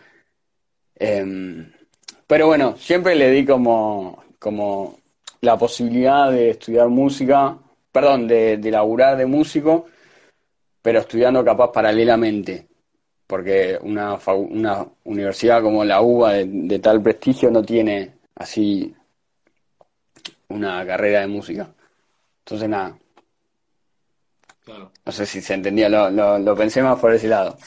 Eh, 0.99 1.67
pero 2.27 2.47
bueno, 2.47 2.75
siempre 2.79 3.15
le 3.15 3.31
di 3.31 3.45
como, 3.45 4.23
como 4.39 4.99
la 5.43 5.57
posibilidad 5.59 6.31
de 6.31 6.51
estudiar 6.51 6.89
música, 6.89 7.57
perdón, 7.93 8.27
de, 8.27 8.57
de 8.57 8.71
laburar 8.71 9.17
de 9.17 9.27
músico, 9.27 9.87
pero 10.83 11.01
estudiando 11.01 11.45
capaz 11.45 11.73
paralelamente 11.73 12.69
porque 13.29 13.79
una, 13.83 14.19
una 14.27 14.87
universidad 15.05 15.63
como 15.63 15.85
la 15.85 16.01
UBA 16.01 16.33
de, 16.33 16.47
de, 16.47 16.79
tal 16.79 17.03
prestigio 17.03 17.51
no 17.51 17.63
tiene 17.63 18.15
así 18.35 18.95
una 20.49 20.85
carrera 20.87 21.21
de 21.21 21.27
música. 21.27 21.69
Entonces, 22.39 22.69
nada. 22.71 22.99
Claro. 24.65 24.91
No 25.05 25.13
sé 25.13 25.27
si 25.27 25.43
se 25.43 25.53
entendía, 25.53 25.91
lo, 25.91 26.11
lo, 26.11 26.39
lo 26.39 26.57
pensé 26.57 26.83
más 26.83 26.99
por 26.99 27.13
ese 27.13 27.29
lado. 27.29 27.59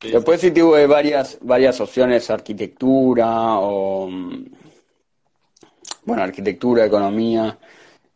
Sí. 0.00 0.10
Después 0.10 0.40
sí 0.40 0.50
tuve 0.50 0.84
varias, 0.88 1.38
varias 1.42 1.80
opciones, 1.80 2.28
arquitectura 2.28 3.60
o, 3.60 4.10
bueno, 6.04 6.22
arquitectura, 6.24 6.86
economía, 6.86 7.56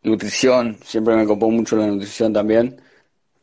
nutrición, 0.03 0.77
siempre 0.83 1.15
me 1.15 1.25
copó 1.25 1.49
mucho 1.49 1.77
la 1.77 1.87
nutrición 1.87 2.33
también, 2.33 2.81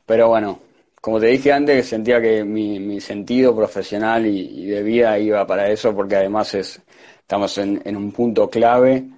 pero 0.07 0.29
bueno, 0.29 0.61
como 1.01 1.19
te 1.19 1.27
dije 1.27 1.53
antes, 1.53 1.89
sentía 1.89 2.21
que 2.21 2.45
mi, 2.45 2.79
mi 2.79 3.01
sentido 3.01 3.55
profesional 3.57 4.25
y, 4.27 4.67
de 4.67 4.83
vida 4.83 5.19
iba 5.19 5.47
para 5.47 5.71
eso, 5.71 5.95
porque 5.95 6.17
además 6.17 6.55
es, 6.55 6.81
estamos 7.19 7.59
en, 7.59 7.83
en 7.85 7.97
un 7.97 8.13
punto 8.13 8.49
clave 8.49 9.09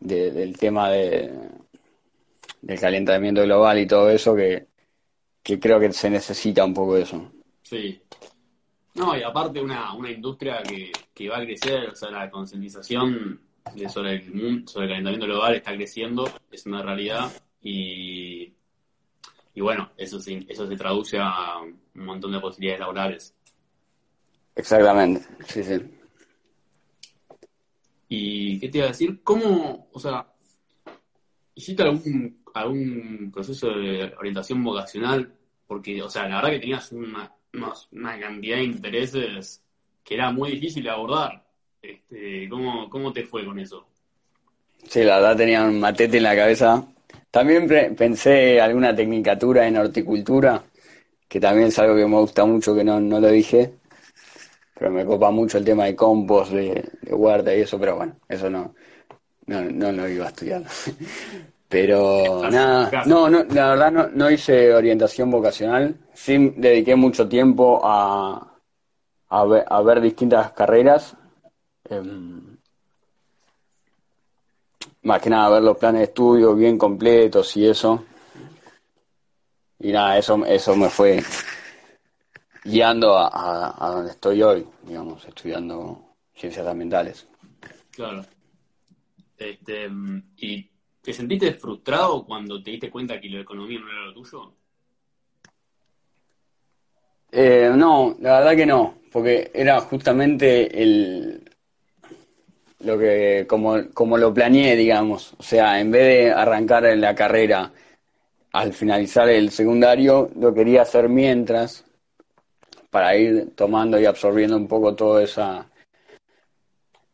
de, 0.00 0.30
del 0.32 0.58
tema 0.58 0.90
de, 0.90 1.30
del 2.62 2.80
calentamiento 2.80 3.42
global 3.42 3.78
y 3.78 3.86
todo 3.86 4.10
eso, 4.10 4.34
que, 4.34 4.66
que 5.42 5.58
creo 5.58 5.78
que 5.78 5.92
se 5.92 6.10
necesita 6.10 6.64
un 6.64 6.74
poco 6.74 6.96
eso. 6.96 7.30
Sí. 7.62 8.00
No, 8.94 9.16
y 9.16 9.22
aparte 9.22 9.60
una, 9.60 9.94
una 9.94 10.10
industria 10.10 10.62
que, 10.62 10.90
que 11.14 11.28
va 11.28 11.38
a 11.38 11.44
crecer, 11.44 11.90
o 11.90 11.94
sea, 11.94 12.10
la 12.10 12.28
concientización 12.28 13.40
sobre 13.88 14.14
el 14.14 14.68
sobre 14.68 14.86
el 14.86 14.90
calentamiento 14.90 15.26
global 15.26 15.54
está 15.54 15.74
creciendo, 15.74 16.28
es 16.50 16.66
una 16.66 16.82
realidad, 16.82 17.30
y 17.62 18.52
y 19.54 19.60
bueno, 19.60 19.90
eso, 19.96 20.20
sí, 20.20 20.46
eso 20.48 20.66
se 20.66 20.76
traduce 20.76 21.18
a 21.18 21.58
un 21.60 22.04
montón 22.04 22.32
de 22.32 22.40
posibilidades 22.40 22.80
laborales. 22.80 23.34
Exactamente, 24.54 25.26
sí, 25.46 25.62
sí. 25.64 25.80
¿Y 28.08 28.58
qué 28.58 28.68
te 28.68 28.78
iba 28.78 28.86
a 28.86 28.90
decir? 28.90 29.22
¿Cómo, 29.22 29.88
o 29.92 30.00
sea, 30.00 30.26
hiciste 31.54 31.82
algún, 31.82 32.42
algún 32.54 33.30
proceso 33.32 33.70
de 33.70 34.12
orientación 34.18 34.62
vocacional? 34.64 35.32
Porque, 35.66 36.02
o 36.02 36.10
sea, 36.10 36.28
la 36.28 36.36
verdad 36.36 36.50
que 36.50 36.58
tenías 36.58 36.90
una, 36.92 37.32
una 37.92 38.20
cantidad 38.20 38.56
de 38.56 38.64
intereses 38.64 39.62
que 40.02 40.14
era 40.14 40.32
muy 40.32 40.52
difícil 40.52 40.82
de 40.82 40.90
abordar. 40.90 41.44
Este, 41.80 42.48
¿cómo, 42.48 42.90
¿Cómo 42.90 43.12
te 43.12 43.24
fue 43.24 43.44
con 43.44 43.58
eso? 43.58 43.86
Sí, 44.88 45.02
la 45.04 45.16
verdad 45.16 45.36
tenía 45.36 45.62
un 45.62 45.78
matete 45.78 46.16
en 46.16 46.22
la 46.24 46.34
cabeza 46.34 46.84
también 47.30 47.68
pensé 47.96 48.60
alguna 48.60 48.94
tecnicatura 48.94 49.66
en 49.66 49.76
horticultura, 49.76 50.62
que 51.28 51.40
también 51.40 51.68
es 51.68 51.78
algo 51.78 51.96
que 51.96 52.06
me 52.06 52.16
gusta 52.16 52.44
mucho, 52.44 52.74
que 52.74 52.84
no, 52.84 53.00
no 53.00 53.20
lo 53.20 53.28
dije, 53.28 53.74
pero 54.74 54.90
me 54.90 55.04
copa 55.04 55.30
mucho 55.30 55.58
el 55.58 55.64
tema 55.64 55.84
de 55.84 55.94
compost, 55.94 56.52
de, 56.52 56.88
de 57.02 57.14
huerta 57.14 57.54
y 57.54 57.60
eso, 57.60 57.78
pero 57.78 57.96
bueno, 57.96 58.16
eso 58.28 58.48
no, 58.50 58.74
no, 59.46 59.62
no 59.62 59.92
lo 59.92 60.08
iba 60.08 60.26
a 60.26 60.28
estudiar. 60.28 60.64
Pero 61.68 62.50
nada, 62.50 63.04
no, 63.06 63.30
no, 63.30 63.44
la 63.44 63.70
verdad 63.70 63.92
no, 63.92 64.08
no 64.08 64.28
hice 64.28 64.74
orientación 64.74 65.30
vocacional, 65.30 65.96
sí 66.12 66.52
dediqué 66.56 66.96
mucho 66.96 67.28
tiempo 67.28 67.80
a, 67.84 68.58
a, 69.28 69.44
ver, 69.44 69.64
a 69.68 69.80
ver 69.80 70.00
distintas 70.00 70.50
carreras. 70.50 71.16
Eh, 71.88 72.02
más 75.10 75.20
que 75.20 75.28
nada 75.28 75.50
ver 75.50 75.62
los 75.64 75.76
planes 75.76 75.98
de 75.98 76.04
estudio 76.04 76.54
bien 76.54 76.78
completos 76.78 77.56
y 77.56 77.66
eso. 77.66 78.04
Y 79.80 79.90
nada, 79.90 80.16
eso, 80.16 80.46
eso 80.46 80.76
me 80.76 80.88
fue 80.88 81.20
guiando 82.62 83.18
a, 83.18 83.26
a, 83.26 83.86
a 83.86 83.90
donde 83.90 84.12
estoy 84.12 84.40
hoy, 84.40 84.64
digamos, 84.84 85.24
estudiando 85.24 86.14
ciencias 86.32 86.64
ambientales. 86.64 87.26
Claro. 87.90 88.24
Este, 89.36 89.90
¿Y 90.36 90.70
te 91.02 91.12
sentiste 91.12 91.54
frustrado 91.54 92.24
cuando 92.24 92.62
te 92.62 92.70
diste 92.70 92.88
cuenta 92.88 93.20
que 93.20 93.30
la 93.30 93.40
economía 93.40 93.80
no 93.80 93.90
era 93.90 94.06
lo 94.06 94.14
tuyo? 94.14 94.54
Eh, 97.32 97.72
no, 97.74 98.16
la 98.20 98.38
verdad 98.38 98.56
que 98.56 98.66
no, 98.66 98.94
porque 99.10 99.50
era 99.52 99.80
justamente 99.80 100.80
el, 100.80 101.49
lo 102.80 102.98
que 102.98 103.46
como, 103.48 103.90
como 103.92 104.16
lo 104.16 104.32
planeé, 104.32 104.76
digamos. 104.76 105.34
O 105.38 105.42
sea, 105.42 105.80
en 105.80 105.90
vez 105.90 106.02
de 106.02 106.32
arrancar 106.32 106.84
en 106.86 107.00
la 107.00 107.14
carrera 107.14 107.72
al 108.52 108.72
finalizar 108.72 109.28
el 109.28 109.50
secundario, 109.50 110.30
lo 110.36 110.52
quería 110.52 110.82
hacer 110.82 111.08
mientras 111.08 111.84
para 112.90 113.16
ir 113.16 113.54
tomando 113.54 114.00
y 114.00 114.06
absorbiendo 114.06 114.56
un 114.56 114.66
poco 114.66 114.94
toda 114.94 115.22
esa 115.22 115.66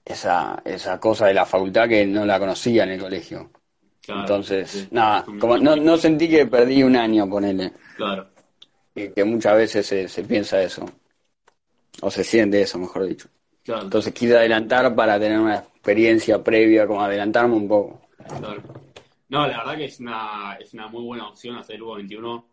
esa 0.04 0.62
esa 0.64 0.99
cosa 0.99 1.26
de 1.26 1.35
la 1.35 1.44
facultad 1.44 1.88
que 1.88 2.06
no 2.06 2.25
la 2.25 2.38
conocía 2.38 2.85
en 2.85 2.90
el 2.90 3.00
colegio. 3.00 3.50
Claro, 4.02 4.20
Entonces, 4.20 4.70
sí. 4.70 4.88
nada, 4.92 5.25
como 5.40 5.58
no, 5.58 5.75
no 5.75 5.96
sentí 5.96 6.28
que 6.28 6.46
perdí 6.46 6.82
un 6.82 6.96
año, 6.96 7.28
ponele. 7.28 7.73
Claro. 7.96 8.28
Y 8.94 9.08
que 9.08 9.25
muchas 9.25 9.56
veces 9.56 9.87
se, 9.87 10.08
se 10.08 10.23
piensa 10.23 10.62
eso. 10.62 10.87
O 12.00 12.11
se 12.11 12.23
siente 12.23 12.62
eso, 12.62 12.78
mejor 12.78 13.06
dicho. 13.06 13.28
Claro. 13.66 13.82
Entonces 13.82 14.14
quise 14.14 14.37
adelantar 14.37 14.94
para 14.94 15.18
tener 15.18 15.40
una 15.40 15.56
experiencia 15.56 16.42
previa, 16.42 16.87
como 16.87 17.02
adelantarme 17.02 17.56
un 17.56 17.66
poco. 17.68 18.00
Claro. 18.38 18.62
No, 19.28 19.44
la 19.46 19.58
verdad 19.58 19.76
que 19.76 19.87
es 19.87 19.99
una, 19.99 20.56
es 20.61 20.73
una 20.73 20.87
muy 20.87 21.02
buena 21.02 21.28
opción 21.28 21.56
hacer 21.56 21.82
Hugo 21.82 21.96
21 21.96 22.46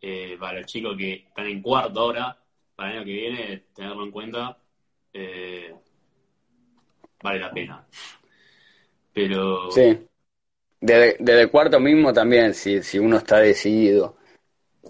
eh, 0.00 0.36
para 0.40 0.60
los 0.60 0.66
chicos 0.66 0.96
que 0.96 1.12
están 1.28 1.46
en 1.46 1.60
cuarto 1.60 2.00
ahora, 2.00 2.38
para 2.74 2.90
el 2.90 2.96
año 2.96 3.04
que 3.04 3.12
viene, 3.12 3.64
tenerlo 3.74 4.04
en 4.04 4.10
cuenta, 4.10 4.58
eh, 5.12 5.74
vale 7.22 7.40
la 7.40 7.52
pena. 7.52 7.86
Pero, 9.12 9.70
Sí. 9.70 9.98
Desde, 10.80 11.16
desde 11.18 11.48
cuarto 11.48 11.78
mismo 11.78 12.12
también, 12.12 12.52
si, 12.54 12.82
si 12.82 12.98
uno 12.98 13.18
está 13.18 13.38
decidido 13.38 14.16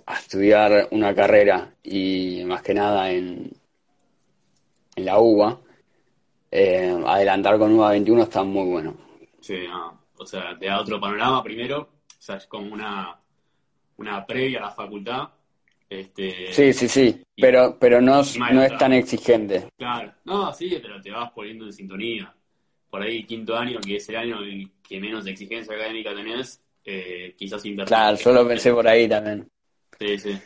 a 0.06 0.14
estudiar 0.18 0.88
una 0.90 1.14
carrera 1.14 1.72
y 1.82 2.44
más 2.46 2.62
que 2.62 2.74
nada 2.74 3.10
en, 3.10 3.52
en 4.96 5.04
la 5.04 5.18
UBA, 5.18 5.60
eh, 6.54 6.96
adelantar 7.06 7.58
con 7.58 7.72
UBA 7.72 7.90
21 7.90 8.22
está 8.22 8.42
muy 8.44 8.70
bueno. 8.70 8.94
sí, 9.40 9.66
no, 9.68 10.00
o 10.16 10.26
sea, 10.26 10.56
te 10.58 10.66
da 10.66 10.80
otro 10.80 11.00
panorama 11.00 11.42
primero, 11.42 11.80
o 11.80 12.22
sea, 12.22 12.36
es 12.36 12.46
como 12.46 12.72
una, 12.72 13.18
una 13.96 14.26
previa 14.26 14.58
a 14.60 14.62
la 14.62 14.70
facultad. 14.70 15.28
Este, 15.88 16.52
Sí, 16.52 16.72
sí, 16.72 16.88
sí, 16.88 17.22
pero, 17.36 17.76
pero 17.78 18.00
no, 18.00 18.20
es- 18.20 18.38
no 18.38 18.62
es 18.62 18.78
tan 18.78 18.92
exigente. 18.92 19.68
Claro, 19.76 20.12
no, 20.24 20.52
sí, 20.52 20.78
pero 20.80 21.00
te 21.00 21.10
vas 21.10 21.30
poniendo 21.32 21.66
en 21.66 21.72
sintonía. 21.72 22.34
Por 22.90 23.02
ahí, 23.02 23.24
quinto 23.24 23.56
año, 23.56 23.80
que 23.80 23.96
es 23.96 24.08
el 24.08 24.16
año 24.16 24.42
en 24.44 24.70
que 24.82 25.00
menos 25.00 25.26
exigencia 25.26 25.74
académica 25.74 26.14
tenés, 26.14 26.62
eh, 26.84 27.34
quizás 27.36 27.64
invertir. 27.64 27.94
Claro, 27.96 28.16
yo 28.16 28.32
lo 28.32 28.46
pensé 28.48 28.72
por 28.72 28.86
ahí 28.86 29.08
también. 29.08 29.48
Sí, 29.98 30.18
sí, 30.18 30.38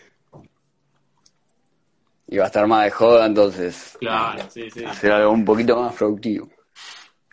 Iba 2.28 2.44
a 2.44 2.47
estar 2.49 2.66
más 2.66 2.85
de 2.85 2.90
joda, 2.90 3.26
entonces 3.26 3.97
claro, 3.99 4.49
sí, 4.50 4.70
sí, 4.70 4.85
hacer 4.85 5.12
algo 5.12 5.32
un 5.32 5.44
poquito 5.44 5.80
más 5.80 5.94
productivo. 5.94 6.49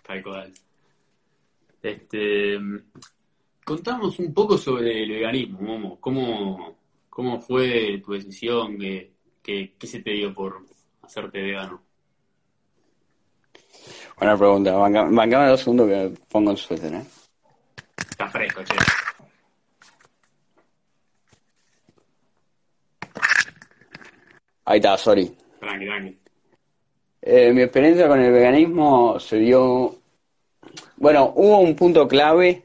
tal 0.06 0.24
cual. 0.24 0.54
Este, 1.84 2.58
contamos 3.64 4.18
un 4.20 4.34
poco 4.34 4.58
sobre 4.58 5.04
el 5.04 5.10
veganismo, 5.12 5.60
Momo. 5.62 6.00
¿Cómo, 6.00 6.78
cómo 7.10 7.40
fue 7.40 8.02
tu 8.04 8.14
decisión? 8.14 8.78
¿Qué, 8.80 9.12
qué, 9.44 9.76
qué 9.78 9.88
se 9.88 10.02
te 10.02 10.12
dio 10.12 10.34
por 10.34 10.66
hacerte 11.04 11.42
vegano? 11.42 11.84
Buena 14.18 14.38
pregunta. 14.38 14.72
Banca- 14.74 15.10
Bancame 15.12 15.50
dos 15.50 15.60
segundos 15.60 15.88
que 15.90 16.14
pongo 16.30 16.52
el 16.52 16.58
suéter, 16.58 16.94
¿eh? 16.94 17.04
Está 18.10 18.28
fresco, 18.30 18.64
che. 18.64 18.74
Ahí 24.66 24.78
está, 24.78 24.98
sorry. 24.98 25.32
Tranqui, 25.60 25.86
tranqui. 25.86 26.20
Eh, 27.22 27.54
mi 27.54 27.62
experiencia 27.62 28.08
con 28.08 28.20
el 28.20 28.32
veganismo 28.32 29.20
se 29.20 29.38
dio... 29.38 29.96
Bueno, 30.98 31.34
hubo 31.36 31.60
un 31.60 31.76
punto 31.76 32.08
clave 32.08 32.64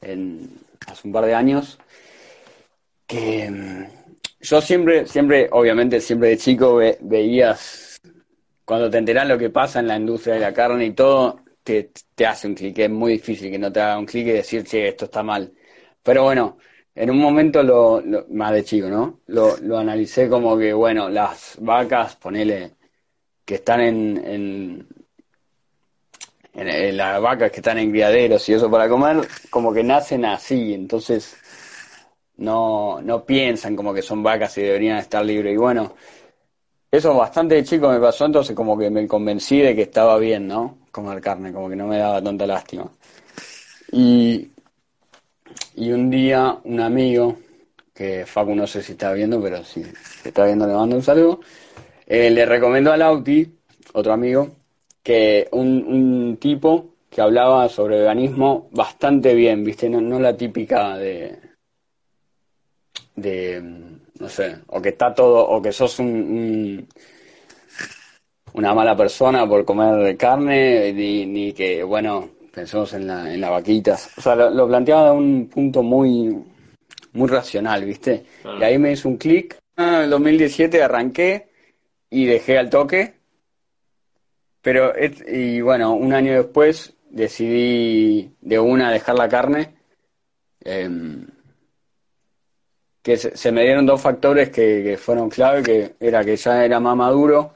en, 0.00 0.50
hace 0.86 1.06
un 1.06 1.12
par 1.12 1.24
de 1.24 1.34
años 1.34 1.78
que 3.06 3.50
mm, 3.50 3.84
yo 4.40 4.60
siempre, 4.60 5.06
siempre, 5.06 5.48
obviamente, 5.50 6.00
siempre 6.00 6.30
de 6.30 6.38
chico 6.38 6.80
veías, 7.00 8.00
cuando 8.64 8.88
te 8.90 8.98
enterás 8.98 9.28
lo 9.28 9.38
que 9.38 9.50
pasa 9.50 9.80
en 9.80 9.88
la 9.88 9.96
industria 9.96 10.34
de 10.34 10.40
la 10.40 10.52
carne 10.52 10.86
y 10.86 10.92
todo, 10.92 11.40
te, 11.62 11.90
te 12.14 12.26
hace 12.26 12.46
un 12.46 12.54
clic. 12.54 12.78
Es 12.78 12.90
muy 12.90 13.12
difícil 13.12 13.50
que 13.50 13.58
no 13.58 13.72
te 13.72 13.80
haga 13.80 13.98
un 13.98 14.06
clic 14.06 14.26
y 14.28 14.32
decir, 14.32 14.64
che, 14.64 14.88
esto 14.88 15.06
está 15.06 15.22
mal. 15.22 15.52
Pero 16.02 16.24
bueno, 16.24 16.58
en 16.94 17.10
un 17.10 17.18
momento, 17.18 17.62
lo, 17.62 18.02
más 18.30 18.52
de 18.52 18.64
chico, 18.64 18.88
¿no? 18.88 19.20
Lo, 19.28 19.56
lo 19.58 19.78
analicé 19.78 20.28
como 20.28 20.58
que, 20.58 20.72
bueno, 20.72 21.08
las 21.08 21.56
vacas, 21.60 22.16
ponele, 22.16 22.72
que 23.44 23.56
están 23.56 23.80
en, 23.80 24.86
en, 26.54 26.96
las 26.96 27.20
vacas 27.20 27.50
que 27.50 27.58
están 27.58 27.78
en 27.78 27.90
criaderos 27.90 28.48
y 28.48 28.54
eso 28.54 28.70
para 28.70 28.88
comer, 28.88 29.26
como 29.50 29.72
que 29.72 29.82
nacen 29.82 30.24
así, 30.24 30.74
entonces 30.74 31.36
no, 32.36 33.00
no 33.02 33.24
piensan 33.24 33.76
como 33.76 33.94
que 33.94 34.02
son 34.02 34.22
vacas 34.22 34.58
y 34.58 34.62
deberían 34.62 34.98
estar 34.98 35.24
libres. 35.24 35.54
Y 35.54 35.56
bueno, 35.56 35.94
eso 36.90 37.14
bastante 37.14 37.54
de 37.54 37.64
chico 37.64 37.88
me 37.88 38.00
pasó, 38.00 38.26
entonces 38.26 38.54
como 38.54 38.76
que 38.76 38.90
me 38.90 39.06
convencí 39.06 39.60
de 39.60 39.74
que 39.74 39.82
estaba 39.82 40.18
bien, 40.18 40.48
¿no? 40.48 40.78
Comer 40.90 41.20
carne, 41.20 41.52
como 41.52 41.68
que 41.68 41.76
no 41.76 41.86
me 41.86 41.98
daba 41.98 42.22
tanta 42.22 42.46
lástima. 42.46 42.90
Y, 43.92 44.50
y 45.80 45.92
un 45.92 46.10
día 46.10 46.58
un 46.64 46.78
amigo, 46.78 47.36
que 47.94 48.26
Facu 48.26 48.54
no 48.54 48.66
sé 48.66 48.82
si 48.82 48.92
está 48.92 49.14
viendo, 49.14 49.40
pero 49.40 49.64
si 49.64 49.82
está 50.22 50.44
viendo 50.44 50.66
le 50.66 50.74
mando 50.74 50.96
un 50.96 51.02
saludo, 51.02 51.40
eh, 52.06 52.28
le 52.28 52.44
recomendó 52.44 52.92
a 52.92 52.98
Lauti, 52.98 53.50
otro 53.94 54.12
amigo, 54.12 54.50
que 55.02 55.48
un, 55.52 55.82
un 55.86 56.36
tipo 56.36 56.96
que 57.08 57.22
hablaba 57.22 57.66
sobre 57.70 57.98
veganismo 57.98 58.68
bastante 58.72 59.34
bien, 59.34 59.64
¿viste? 59.64 59.88
No, 59.88 60.20
la 60.20 60.36
típica 60.36 60.98
de, 60.98 61.38
de, 63.16 63.62
no 64.18 64.28
sé, 64.28 64.58
o 64.66 64.82
que 64.82 64.90
está 64.90 65.14
todo, 65.14 65.48
o 65.48 65.62
que 65.62 65.72
sos 65.72 65.98
un, 65.98 66.86
una 68.52 68.74
mala 68.74 68.94
persona 68.94 69.48
por 69.48 69.64
comer 69.64 70.14
carne, 70.18 70.92
ni, 70.92 71.24
ni 71.24 71.54
que, 71.54 71.82
bueno, 71.82 72.39
pensemos 72.52 72.92
en, 72.92 73.06
la, 73.06 73.32
en 73.32 73.40
las 73.40 73.50
vaquitas. 73.50 74.10
O 74.16 74.20
sea, 74.20 74.34
lo, 74.34 74.66
planteaba 74.66 75.06
de 75.06 75.12
un 75.12 75.48
punto 75.48 75.82
muy, 75.82 76.36
muy 77.12 77.28
racional, 77.28 77.84
¿viste? 77.84 78.24
Y 78.58 78.62
ahí 78.62 78.78
me 78.78 78.92
hizo 78.92 79.08
un 79.08 79.16
clic. 79.16 79.56
Ah, 79.76 79.98
en 79.98 80.02
el 80.04 80.10
2017 80.10 80.82
arranqué 80.82 81.48
y 82.10 82.26
dejé 82.26 82.58
al 82.58 82.70
toque. 82.70 83.14
Pero, 84.62 84.92
y 85.26 85.60
bueno, 85.60 85.94
un 85.94 86.12
año 86.12 86.34
después 86.34 86.94
decidí 87.08 88.34
de 88.40 88.58
una 88.58 88.90
dejar 88.92 89.16
la 89.16 89.28
carne. 89.28 89.74
Em, 90.62 91.26
que 93.02 93.16
se, 93.16 93.52
me 93.52 93.62
dieron 93.62 93.86
dos 93.86 94.00
factores 94.02 94.50
que, 94.50 94.82
que, 94.84 94.96
fueron 94.98 95.30
clave, 95.30 95.62
que 95.62 95.94
era 95.98 96.22
que 96.22 96.36
ya 96.36 96.62
era 96.64 96.80
más 96.80 96.94
maduro, 96.94 97.54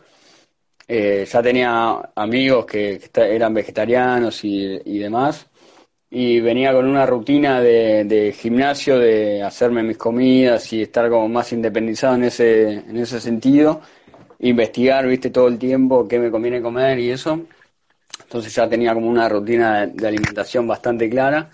eh, 0.86 1.26
ya 1.30 1.42
tenía 1.42 2.10
amigos 2.14 2.66
que, 2.66 3.00
eran 3.14 3.54
vegetarianos 3.54 4.44
y, 4.44 4.98
demás, 4.98 5.46
y 6.10 6.40
venía 6.40 6.72
con 6.72 6.86
una 6.86 7.06
rutina 7.06 7.60
de, 7.60 8.04
de, 8.04 8.32
gimnasio, 8.32 8.98
de 8.98 9.42
hacerme 9.42 9.82
mis 9.82 9.96
comidas 9.96 10.72
y 10.72 10.82
estar 10.82 11.08
como 11.08 11.28
más 11.28 11.52
independizado 11.52 12.16
en 12.16 12.24
ese, 12.24 12.72
en 12.72 12.96
ese 12.98 13.20
sentido, 13.20 13.80
investigar, 14.40 15.06
viste, 15.06 15.30
todo 15.30 15.48
el 15.48 15.58
tiempo 15.58 16.06
qué 16.06 16.18
me 16.18 16.30
conviene 16.30 16.62
comer 16.62 16.98
y 16.98 17.10
eso. 17.10 17.46
Entonces 18.22 18.54
ya 18.54 18.68
tenía 18.68 18.94
como 18.94 19.08
una 19.08 19.28
rutina 19.28 19.86
de, 19.86 20.06
alimentación 20.06 20.66
bastante 20.66 21.08
clara. 21.08 21.50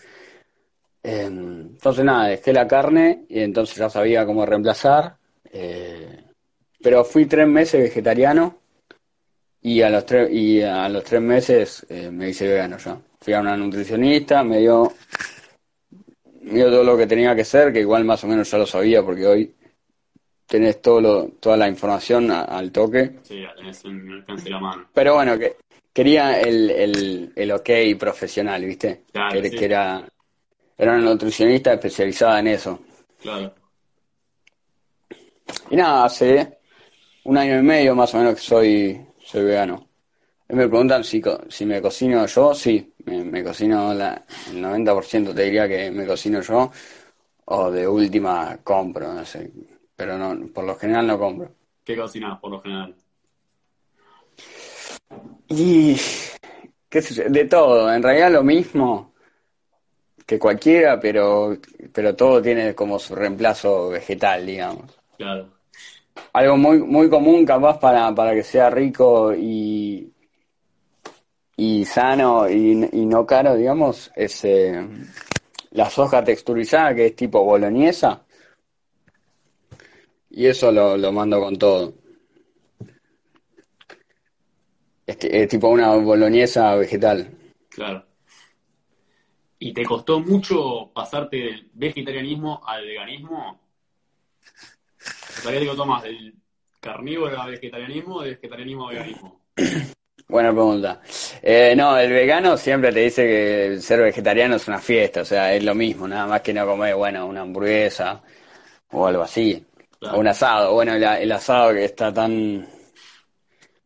Em, 1.02 1.68
entonces 1.72 2.04
nada, 2.04 2.28
dejé 2.28 2.52
la 2.52 2.66
carne 2.66 3.24
y 3.28 3.40
entonces 3.40 3.76
ya 3.76 3.88
sabía 3.88 4.26
cómo 4.26 4.44
reemplazar. 4.44 5.16
Eh, 5.52 6.24
pero 6.82 7.04
fui 7.04 7.26
tres 7.26 7.46
meses 7.48 7.80
vegetariano 7.80 8.59
y 9.62 9.82
a 9.82 9.90
los 9.90 10.06
tres, 10.06 10.30
y 10.30 10.62
a 10.62 10.88
los 10.88 11.04
tres 11.04 11.20
meses 11.20 11.86
eh, 11.88 12.10
me 12.10 12.30
hice 12.30 12.48
vegano 12.48 12.78
ya. 12.78 12.98
Fui 13.20 13.34
a 13.34 13.40
una 13.40 13.56
nutricionista, 13.56 14.42
me 14.42 14.58
dio, 14.58 14.92
me 16.42 16.54
dio 16.54 16.70
todo 16.70 16.84
lo 16.84 16.96
que 16.96 17.06
tenía 17.06 17.34
que 17.34 17.44
ser, 17.44 17.72
que 17.72 17.80
igual 17.80 18.04
más 18.04 18.24
o 18.24 18.26
menos 18.26 18.50
ya 18.50 18.58
lo 18.58 18.66
sabía 18.66 19.02
porque 19.02 19.26
hoy 19.26 19.54
tenés 20.46 20.82
todo 20.82 21.28
toda 21.38 21.56
la 21.56 21.68
información 21.68 22.30
al 22.30 22.72
toque. 22.72 23.18
Sí, 23.22 23.42
tenés 23.56 23.84
en 23.84 24.10
alcance 24.10 24.44
de 24.44 24.50
la 24.50 24.60
mano. 24.60 24.88
Pero 24.92 25.14
bueno, 25.14 25.38
que 25.38 25.56
quería 25.92 26.40
el, 26.40 26.70
el, 26.70 27.32
el 27.36 27.52
ok 27.52 27.70
profesional, 27.98 28.64
¿viste? 28.64 29.02
Claro, 29.12 29.40
que, 29.42 29.64
era, 29.64 30.02
era 30.76 30.92
una 30.92 31.02
nutricionista 31.02 31.74
especializada 31.74 32.40
en 32.40 32.46
eso. 32.48 32.80
Claro. 33.20 33.54
Y 35.70 35.76
nada, 35.76 36.04
hace 36.04 36.58
un 37.24 37.36
año 37.36 37.58
y 37.58 37.62
medio 37.62 37.94
más 37.94 38.14
o 38.14 38.18
menos 38.18 38.34
que 38.34 38.40
soy, 38.40 39.00
soy 39.30 39.44
vegano. 39.44 39.86
Me 40.48 40.66
preguntan 40.66 41.04
si, 41.04 41.22
si 41.48 41.64
me 41.64 41.80
cocino 41.80 42.26
yo, 42.26 42.52
sí, 42.52 42.92
me, 43.04 43.44
cocino 43.44 43.94
la, 43.94 44.24
el 44.50 44.60
90% 44.60 45.32
te 45.32 45.44
diría 45.44 45.68
que 45.68 45.92
me 45.92 46.04
cocino 46.04 46.40
yo, 46.40 46.72
o 47.44 47.70
de 47.70 47.86
última 47.86 48.58
compro, 48.64 49.14
no 49.14 49.24
sé, 49.24 49.52
pero 49.94 50.18
no, 50.18 50.48
por 50.48 50.64
lo 50.64 50.74
general 50.74 51.06
no 51.06 51.18
compro. 51.18 51.54
¿Qué 51.84 51.96
cocinas 51.96 52.40
por 52.40 52.50
lo 52.50 52.60
general? 52.60 52.96
Y 55.48 55.96
qué 56.88 57.00
sé 57.00 57.28
de 57.28 57.44
todo, 57.44 57.92
en 57.92 58.02
realidad 58.02 58.32
lo 58.32 58.42
mismo 58.42 59.12
que 60.26 60.40
cualquiera, 60.40 60.98
pero 60.98 61.56
pero 61.92 62.16
todo 62.16 62.42
tiene 62.42 62.74
como 62.74 62.98
su 62.98 63.14
reemplazo 63.14 63.90
vegetal, 63.90 64.44
digamos. 64.44 64.98
Claro. 65.16 65.59
Algo 66.32 66.56
muy 66.56 66.78
muy 66.78 67.08
común 67.08 67.44
capaz 67.44 67.78
para, 67.78 68.14
para 68.14 68.34
que 68.34 68.42
sea 68.42 68.70
rico 68.70 69.34
y 69.34 70.12
y 71.56 71.84
sano 71.84 72.48
y, 72.48 72.74
no 72.74 73.26
caro, 73.26 73.54
digamos, 73.54 74.10
es 74.16 74.44
eh, 74.46 74.88
la 75.72 75.90
soja 75.90 76.24
texturizada 76.24 76.94
que 76.94 77.06
es 77.06 77.16
tipo 77.16 77.44
boloñesa 77.44 78.24
y 80.30 80.46
eso 80.46 80.72
lo, 80.72 80.96
lo 80.96 81.12
mando 81.12 81.40
con 81.40 81.56
todo. 81.56 81.94
Es, 85.06 85.18
es 85.20 85.48
tipo 85.48 85.68
una 85.68 85.94
boloñesa 85.96 86.76
vegetal. 86.76 87.28
Claro. 87.68 88.06
¿Y 89.58 89.74
te 89.74 89.84
costó 89.84 90.20
mucho 90.20 90.90
pasarte 90.94 91.36
del 91.36 91.70
vegetarianismo 91.74 92.62
al 92.64 92.86
veganismo? 92.86 93.60
O 95.40 95.42
sea, 95.42 95.52
¿qué 95.52 95.60
te 95.60 95.66
costó 95.66 95.86
más? 95.86 96.02
¿Del 96.02 96.34
carnívoro 96.80 97.40
al 97.40 97.52
vegetarianismo 97.52 98.16
o 98.16 98.22
del 98.22 98.34
vegetarianismo 98.34 98.88
al 98.88 98.94
veganismo? 98.94 99.40
Buena 100.28 100.50
pregunta. 100.50 101.00
Eh, 101.42 101.74
no, 101.74 101.96
el 101.96 102.12
vegano 102.12 102.58
siempre 102.58 102.92
te 102.92 103.00
dice 103.00 103.26
que 103.26 103.80
ser 103.80 104.02
vegetariano 104.02 104.56
es 104.56 104.68
una 104.68 104.78
fiesta, 104.78 105.22
o 105.22 105.24
sea, 105.24 105.54
es 105.54 105.64
lo 105.64 105.74
mismo, 105.74 106.06
nada 106.06 106.26
más 106.26 106.42
que 106.42 106.52
no 106.52 106.66
comer, 106.66 106.94
bueno, 106.94 107.26
una 107.26 107.40
hamburguesa 107.40 108.22
o 108.92 109.06
algo 109.06 109.22
así. 109.22 109.64
O 110.02 110.18
un 110.18 110.28
asado, 110.28 110.74
bueno, 110.74 110.94
el, 110.94 111.32
asado 111.32 111.72
que 111.72 111.86
está 111.86 112.12
tan 112.12 112.68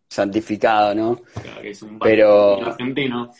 santificado, 0.08 0.94
¿no? 0.94 1.16
Claro, 1.40 1.62
que 1.62 1.70
es 1.70 1.82
un 1.82 1.98
Pero... 2.00 2.66
argentino. 2.66 3.32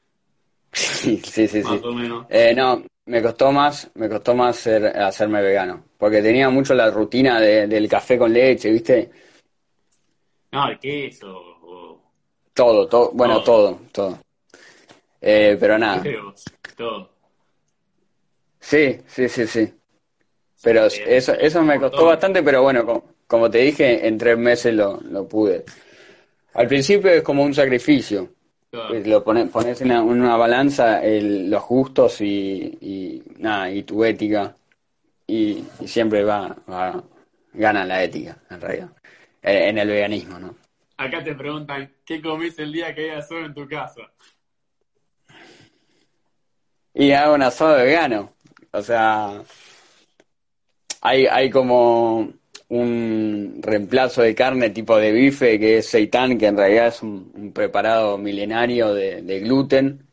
sí, 0.72 1.20
sí, 1.24 1.48
sí. 1.48 1.62
Más 1.62 1.82
o 1.82 1.92
menos. 1.92 2.26
Eh, 2.28 2.54
no, 2.54 2.84
me 3.06 3.22
costó 3.22 3.52
más, 3.52 3.90
me 3.94 4.08
costó 4.08 4.34
más 4.34 4.56
ser, 4.56 4.86
hacerme 4.86 5.42
vegano, 5.42 5.84
porque 5.98 6.22
tenía 6.22 6.48
mucho 6.50 6.74
la 6.74 6.90
rutina 6.90 7.40
del 7.40 7.88
café 7.88 8.18
con 8.18 8.32
leche, 8.32 8.70
¿viste? 8.70 9.10
No, 10.52 10.68
el 10.68 10.78
queso. 10.78 11.42
Todo, 12.52 12.88
todo, 12.88 13.12
bueno, 13.12 13.42
todo, 13.42 13.80
todo. 13.92 14.18
Eh, 15.20 15.56
pero 15.58 15.78
nada. 15.78 16.02
Todo. 16.76 17.10
Sí, 18.58 18.98
sí, 19.06 19.28
sí, 19.28 19.46
sí. 19.46 19.72
Pero 20.62 20.86
eso, 20.86 21.32
eso 21.32 21.62
me 21.62 21.80
costó 21.80 22.04
bastante, 22.04 22.42
pero 22.42 22.62
bueno, 22.62 23.04
como, 23.26 23.50
te 23.50 23.58
dije, 23.58 24.06
en 24.06 24.18
tres 24.18 24.36
meses 24.36 24.74
lo, 24.74 25.00
lo 25.00 25.26
pude. 25.26 25.64
Al 26.52 26.66
principio 26.66 27.10
es 27.10 27.22
como 27.22 27.42
un 27.42 27.54
sacrificio. 27.54 28.34
Pues 28.70 29.04
lo 29.04 29.24
pones, 29.24 29.48
pones 29.50 29.80
en 29.80 29.90
una, 29.90 30.36
balanza 30.36 31.02
el, 31.02 31.50
los 31.50 31.66
gustos 31.66 32.20
y, 32.20 32.78
y, 32.80 33.22
nada, 33.38 33.70
y 33.70 33.82
tu 33.82 34.04
ética. 34.04 34.54
Y, 35.26 35.64
siempre 35.86 36.22
va, 36.22 36.56
va, 36.70 37.02
gana 37.52 37.84
la 37.84 38.04
ética, 38.04 38.38
en 38.48 38.60
realidad. 38.60 38.90
Eh, 39.42 39.68
en 39.68 39.78
el 39.78 39.88
veganismo, 39.88 40.38
¿no? 40.38 40.54
Acá 40.96 41.24
te 41.24 41.34
preguntan, 41.34 41.92
¿qué 42.04 42.22
comís 42.22 42.58
el 42.58 42.72
día 42.72 42.94
que 42.94 43.10
hay 43.10 43.18
asado 43.18 43.40
en 43.40 43.54
tu 43.54 43.66
casa? 43.66 44.02
Y 46.94 47.10
hago 47.12 47.34
un 47.34 47.42
asado 47.42 47.76
vegano. 47.76 48.34
O 48.72 48.82
sea, 48.82 49.42
hay, 51.00 51.26
hay 51.26 51.50
como 51.50 52.32
un 52.70 53.58
reemplazo 53.62 54.22
de 54.22 54.34
carne 54.34 54.70
tipo 54.70 54.96
de 54.96 55.12
bife 55.12 55.58
que 55.58 55.78
es 55.78 55.86
seitán, 55.86 56.38
que 56.38 56.46
en 56.46 56.56
realidad 56.56 56.88
es 56.88 57.02
un, 57.02 57.52
preparado 57.52 58.16
milenario 58.16 58.94
de, 58.94 59.40
gluten, 59.40 60.06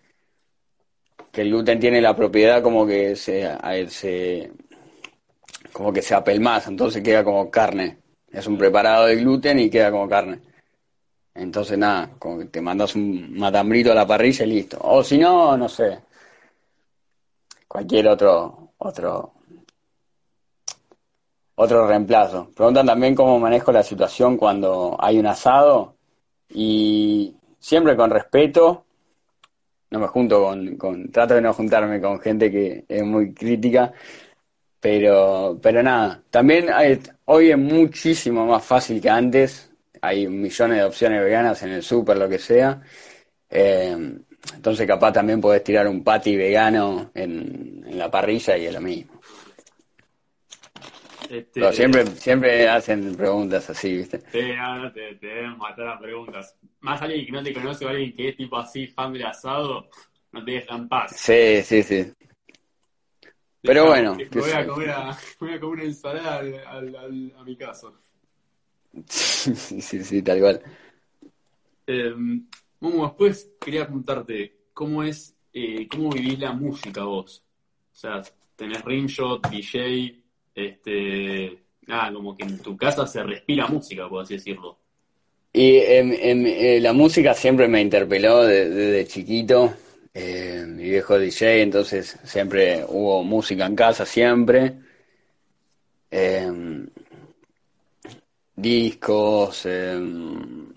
que 1.31 1.41
el 1.41 1.49
gluten 1.49 1.79
tiene 1.79 2.01
la 2.01 2.15
propiedad 2.15 2.63
como 2.63 2.85
que 2.85 3.15
se, 3.15 3.47
se 3.89 4.51
como 5.71 5.93
que 5.93 6.01
se 6.01 6.15
apelmaza, 6.15 6.69
entonces 6.69 7.03
queda 7.03 7.23
como 7.23 7.51
carne. 7.51 7.99
Es 8.31 8.47
un 8.47 8.57
preparado 8.57 9.05
de 9.05 9.15
gluten 9.17 9.59
y 9.59 9.69
queda 9.69 9.91
como 9.91 10.09
carne. 10.09 10.41
Entonces 11.35 11.77
nada, 11.77 12.09
como 12.17 12.39
que 12.39 12.45
te 12.45 12.61
mandas 12.61 12.95
un 12.95 13.37
matambrito 13.37 13.91
a 13.91 13.95
la 13.95 14.07
parrilla 14.07 14.45
y 14.45 14.49
listo. 14.49 14.79
O 14.81 15.03
si 15.03 15.19
no, 15.19 15.55
no 15.55 15.69
sé, 15.69 15.99
cualquier 17.67 18.07
otro, 18.07 18.73
otro, 18.79 19.33
otro 21.59 21.87
reemplazo. 21.87 22.51
Preguntan 22.55 22.85
también 22.85 23.15
cómo 23.15 23.39
manejo 23.39 23.71
la 23.71 23.83
situación 23.83 24.37
cuando 24.37 24.95
hay 24.99 25.19
un 25.19 25.25
asado 25.25 25.95
y 26.49 27.35
siempre 27.59 27.95
con 27.95 28.11
respeto. 28.11 28.85
No 29.89 29.99
me 29.99 30.07
junto 30.07 30.43
con, 30.43 30.77
con, 30.77 31.11
trato 31.11 31.33
de 31.33 31.41
no 31.41 31.53
juntarme 31.53 31.99
con 31.99 32.19
gente 32.19 32.51
que 32.51 32.85
es 32.87 33.03
muy 33.03 33.33
crítica, 33.33 33.91
pero, 34.79 35.57
pero 35.61 35.81
nada, 35.81 36.21
también 36.29 36.69
hay, 36.69 36.99
hoy 37.25 37.51
es 37.51 37.57
muchísimo 37.57 38.45
más 38.45 38.63
fácil 38.65 39.01
que 39.01 39.09
antes, 39.09 39.71
hay 40.01 40.27
millones 40.27 40.77
de 40.77 40.83
opciones 40.83 41.21
veganas 41.23 41.63
en 41.63 41.71
el 41.71 41.83
súper, 41.83 42.17
lo 42.17 42.29
que 42.29 42.37
sea. 42.37 42.81
Eh, 43.49 43.97
entonces 44.53 44.85
capaz 44.85 45.13
también 45.13 45.41
podés 45.41 45.63
tirar 45.63 45.87
un 45.87 46.03
patty 46.03 46.35
vegano 46.35 47.11
en, 47.13 47.83
en 47.87 47.97
la 47.97 48.11
parrilla 48.11 48.57
y 48.57 48.67
es 48.67 48.73
lo 48.73 48.81
mismo. 48.81 49.16
Este, 51.29 51.73
siempre, 51.73 52.05
siempre 52.07 52.69
hacen 52.69 53.15
preguntas 53.15 53.69
así, 53.69 53.97
¿viste? 53.97 54.21
Sí, 54.31 54.53
no, 54.55 54.91
te, 54.91 55.15
te, 55.15 55.27
deben 55.27 55.57
matar 55.57 55.85
las 55.85 56.01
preguntas. 56.01 56.55
Más 56.79 57.01
alguien 57.01 57.25
que 57.25 57.31
no 57.31 57.43
te 57.43 57.53
conoce 57.53 57.85
o 57.85 57.89
alguien 57.89 58.13
que 58.13 58.29
es 58.29 58.37
tipo 58.37 58.57
así, 58.57 58.87
fan 58.87 59.13
del 59.13 59.25
asado, 59.25 59.89
no 60.31 60.43
te 60.43 60.51
dejan 60.51 60.87
paz. 60.87 61.15
Sí, 61.15 61.61
sí, 61.63 61.83
sí. 61.83 62.13
Pero 63.61 63.87
bueno. 63.87 64.17
Voy 64.31 64.51
a, 64.51 64.65
comer 64.65 64.89
a, 64.91 65.17
voy 65.39 65.53
a 65.53 65.59
comer 65.59 65.79
una 65.79 65.83
ensalada 65.83 66.37
al, 66.37 66.95
al, 66.95 67.33
a 67.37 67.43
mi 67.43 67.57
casa. 67.57 67.87
sí, 69.07 69.55
sí, 69.55 70.03
sí, 70.03 70.21
tal 70.21 70.39
cual. 70.39 70.61
Eh, 71.87 72.13
después 72.79 73.51
quería 73.59 73.85
preguntarte, 73.85 74.69
¿cómo 74.73 75.03
es, 75.03 75.35
eh, 75.53 75.87
cómo 75.87 76.09
vivís 76.09 76.39
la 76.39 76.53
música 76.53 77.03
vos? 77.03 77.43
O 77.91 77.95
sea, 77.95 78.21
tenés 78.55 78.83
rimshot, 78.83 79.47
DJ, 79.49 80.21
este, 80.57 81.57
nada, 81.85 82.11
como 82.11 82.35
que 82.35 82.43
en 82.43 82.57
tu 82.59 82.75
casa 82.75 83.05
se 83.05 83.23
respira 83.23 83.67
música, 83.67 84.09
por 84.09 84.23
así 84.23 84.33
decirlo. 84.33 84.77
Y 85.53 85.77
en, 85.77 86.45
eh, 86.45 86.79
la 86.81 86.93
música 86.93 87.33
siempre 87.33 87.67
me 87.67 87.81
interpeló 87.81 88.43
desde, 88.43 89.07
chiquito. 89.07 89.73
Eh, 90.13 90.65
mi 90.67 90.83
viejo 90.83 91.17
DJ, 91.19 91.61
entonces 91.61 92.17
siempre 92.23 92.83
hubo 92.87 93.23
música 93.23 93.65
en 93.65 93.75
casa, 93.75 94.05
siempre. 94.05 94.73
Em, 96.09 96.87
discos, 98.55 99.65
em, 99.65 100.73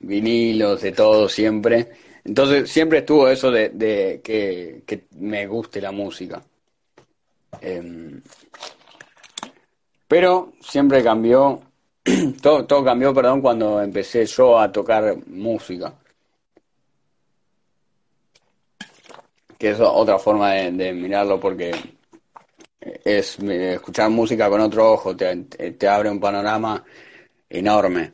vinilos, 0.00 0.82
de 0.82 0.92
todo, 0.92 1.28
siempre. 1.28 1.88
Entonces 2.24 2.70
siempre 2.70 2.98
estuvo 2.98 3.28
eso 3.28 3.50
de, 3.50 4.20
que, 4.24 4.82
que, 4.86 5.04
me 5.18 5.46
guste 5.46 5.80
la 5.80 5.92
música. 5.92 6.42
Em, 7.60 8.22
pero 10.10 10.54
siempre 10.60 11.04
cambió, 11.04 11.60
todo, 12.42 12.66
todo 12.66 12.82
cambió, 12.84 13.14
perdón, 13.14 13.40
cuando 13.40 13.80
empecé 13.80 14.26
yo 14.26 14.58
a 14.58 14.72
tocar 14.72 15.16
música. 15.28 15.94
Que 19.56 19.70
es 19.70 19.78
otra 19.78 20.18
forma 20.18 20.54
de, 20.54 20.92
mirarlo 20.92 21.38
porque 21.38 21.70
es 22.80 23.38
escuchar 23.38 24.10
música 24.10 24.50
con 24.50 24.60
otro 24.60 24.94
ojo, 24.94 25.16
te, 25.16 25.88
abre 25.88 26.10
un 26.10 26.18
panorama 26.18 26.84
enorme. 27.48 28.12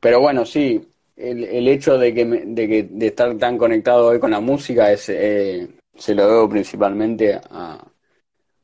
Pero 0.00 0.18
bueno, 0.18 0.44
sí, 0.44 0.84
el, 1.14 1.44
el 1.44 1.68
hecho 1.68 1.98
de 1.98 2.12
que, 2.12 2.24
de 2.24 2.68
que 2.68 2.82
de 2.90 3.06
estar 3.06 3.32
tan 3.38 3.56
conectado 3.56 4.08
hoy 4.08 4.18
con 4.18 4.32
la 4.32 4.40
música 4.40 4.90
es 4.90 5.08
eh, 5.08 5.68
se 5.96 6.16
lo 6.16 6.26
debo 6.26 6.48
principalmente 6.48 7.40
a, 7.48 7.78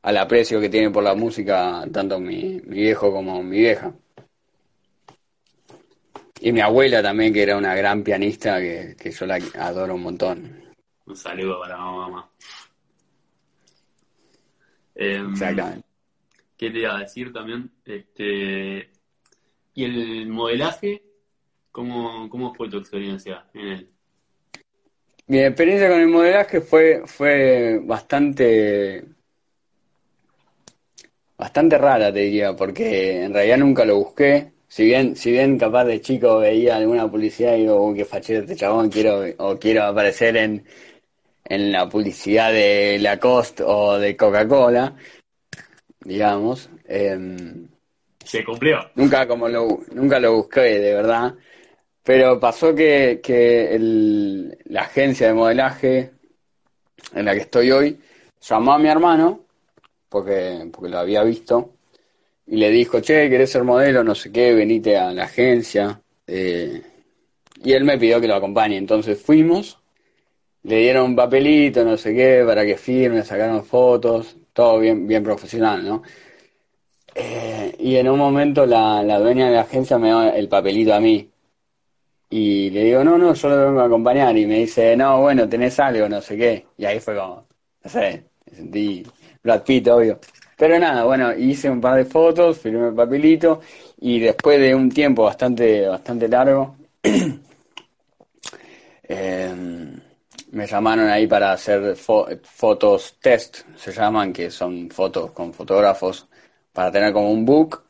al 0.01 0.17
aprecio 0.17 0.61
que 0.61 0.69
tiene 0.69 0.89
por 0.89 1.03
la 1.03 1.15
música 1.15 1.85
tanto 1.91 2.19
mi, 2.19 2.59
viejo 2.61 3.11
como 3.11 3.43
mi 3.43 3.57
vieja. 3.57 3.93
Y 6.41 6.53
mi 6.53 6.61
abuela 6.61 7.03
también, 7.03 7.33
que 7.33 7.43
era 7.43 7.57
una 7.57 7.75
gran 7.75 8.01
pianista, 8.01 8.59
que, 8.59 8.95
yo 9.11 9.25
la 9.25 9.39
adoro 9.59 9.95
un 9.95 10.03
montón. 10.03 10.63
Un 11.05 11.15
saludo 11.15 11.59
para 11.59 11.77
mamá. 11.77 12.29
Em, 14.95 15.31
Exactamente. 15.31 15.85
¿Qué 16.57 16.71
te 16.71 16.79
iba 16.79 16.95
a 16.95 16.99
decir 16.99 17.33
también? 17.33 17.71
Este, 17.85 18.89
¿Y 19.73 19.83
el 19.83 20.27
modelaje? 20.27 21.03
¿Cómo, 21.71 22.29
cómo 22.29 22.53
fue 22.53 22.69
tu 22.69 22.77
experiencia 22.77 23.45
en 23.53 23.67
él? 23.67 23.89
Mi 25.27 25.39
experiencia 25.39 25.89
con 25.89 25.99
el 25.99 26.07
modelaje 26.07 26.61
fue, 26.61 27.03
fue 27.05 27.79
bastante 27.83 29.05
bastante 31.39 31.77
rara, 31.77 32.11
te 32.11 32.19
diría, 32.19 32.53
porque 32.53 33.23
en 33.23 33.33
realidad 33.33 33.57
nunca 33.57 33.85
lo 33.85 33.95
busqué. 33.95 34.51
Si 34.67 34.83
bien, 34.83 35.15
si 35.15 35.31
bien 35.31 35.57
capaz 35.57 35.85
de 35.85 36.01
chico 36.01 36.39
veía 36.39 36.75
alguna 36.75 37.09
publicidad 37.09 37.55
y 37.55 37.61
digo, 37.61 37.81
uy, 37.81 37.97
qué 37.97 38.05
fachero 38.05 38.41
este 38.41 38.57
chabón, 38.57 38.89
quiero, 38.89 39.23
o 39.37 39.57
quiero 39.57 39.85
aparecer 39.85 40.35
en, 40.35 40.65
en 41.45 41.71
la 41.71 41.87
publicidad 41.87 42.51
de 42.51 42.99
Lacoste 42.99 43.63
o 43.65 43.97
de 43.97 44.17
Coca-Cola, 44.17 44.93
digamos. 46.01 46.69
Em, 46.85 47.67
Se 48.23 48.43
cumplió. 48.43 48.91
Nunca 48.95 49.25
como 49.25 49.47
lo, 49.47 49.79
nunca 49.93 50.19
lo 50.19 50.35
busqué, 50.35 50.79
de 50.79 50.93
verdad. 50.93 51.33
Pero 52.03 52.37
pasó 52.37 52.75
que, 52.75 53.21
que 53.23 53.75
el, 53.75 54.57
la 54.65 54.81
agencia 54.81 55.27
de 55.27 55.33
modelaje 55.33 56.11
en 57.15 57.25
la 57.25 57.33
que 57.33 57.41
estoy 57.41 57.71
hoy 57.71 57.99
llamó 58.41 58.73
a 58.73 58.79
mi 58.79 58.89
hermano 58.89 59.48
porque, 60.09 60.67
porque 60.71 60.89
lo 60.89 60.99
había 60.99 61.23
visto, 61.23 61.73
y 62.47 62.57
le 62.57 62.71
dijo, 62.71 62.99
che, 62.99 63.29
¿querés 63.29 63.51
ser 63.51 63.63
modelo? 63.63 64.03
No 64.03 64.15
sé 64.15 64.31
qué, 64.31 64.53
venite 64.53 64.97
a 64.97 65.13
la 65.13 65.25
agencia. 65.25 66.01
Eh, 66.25 66.81
y 67.63 67.73
él 67.73 67.83
me 67.83 67.97
pidió 67.97 68.19
que 68.19 68.27
lo 68.27 68.35
acompañe, 68.35 68.77
entonces 68.77 69.21
fuimos, 69.21 69.79
le 70.63 70.77
dieron 70.77 71.05
un 71.11 71.15
papelito, 71.15 71.83
no 71.83 71.97
sé 71.97 72.13
qué, 72.15 72.43
para 72.45 72.65
que 72.65 72.77
firme, 72.77 73.23
sacaron 73.23 73.63
fotos, 73.65 74.37
todo 74.53 74.79
bien, 74.79 75.07
bien 75.07 75.23
profesional, 75.23 75.85
¿no? 75.85 76.03
Eh, 77.15 77.75
y 77.79 77.95
en 77.97 78.09
un 78.09 78.17
momento 78.19 78.65
la, 78.65 79.03
la 79.03 79.19
dueña 79.19 79.47
de 79.47 79.55
la 79.55 79.61
agencia 79.61 79.97
me 79.97 80.09
da 80.09 80.29
el 80.29 80.47
papelito 80.47 80.93
a 80.93 80.99
mí. 80.99 81.29
Y 82.29 82.69
le 82.69 82.83
digo, 82.85 83.03
no, 83.03 83.17
no, 83.17 83.33
yo 83.33 83.49
lo 83.49 83.65
vengo 83.65 83.81
a 83.81 83.85
acompañar. 83.85 84.37
Y 84.37 84.45
me 84.45 84.59
dice, 84.59 84.95
no, 84.95 85.21
bueno, 85.21 85.49
tenés 85.49 85.79
algo, 85.79 86.07
no 86.07 86.21
sé 86.21 86.37
qué. 86.37 86.65
Y 86.77 86.85
ahí 86.85 86.99
fue 86.99 87.15
como, 87.15 87.45
no 87.83 87.89
sé, 87.89 88.25
me 88.45 88.55
sentí 88.55 89.03
Brad 89.43 89.63
Pitt, 89.63 89.87
obvio. 89.87 90.19
Pero 90.57 90.77
nada, 90.77 91.05
bueno, 91.05 91.33
hice 91.33 91.69
un 91.69 91.79
par 91.79 91.95
de 91.95 92.05
fotos, 92.05 92.59
firmé 92.59 92.89
el 92.89 92.93
papelito 92.93 93.61
y 94.01 94.19
después 94.19 94.59
de 94.59 94.75
un 94.75 94.89
tiempo 94.89 95.23
bastante, 95.23 95.87
bastante 95.87 96.27
largo, 96.27 96.75
em, 99.03 100.01
me 100.51 100.67
llamaron 100.67 101.07
ahí 101.07 101.27
para 101.27 101.53
hacer 101.53 101.95
fotos 101.95 103.17
test, 103.21 103.59
se 103.77 103.91
llaman, 103.93 104.33
que 104.33 104.51
son 104.51 104.89
fotos 104.89 105.31
con 105.31 105.53
fotógrafos 105.53 106.27
para 106.73 106.91
tener 106.91 107.13
como 107.13 107.31
un 107.31 107.45
book. 107.45 107.83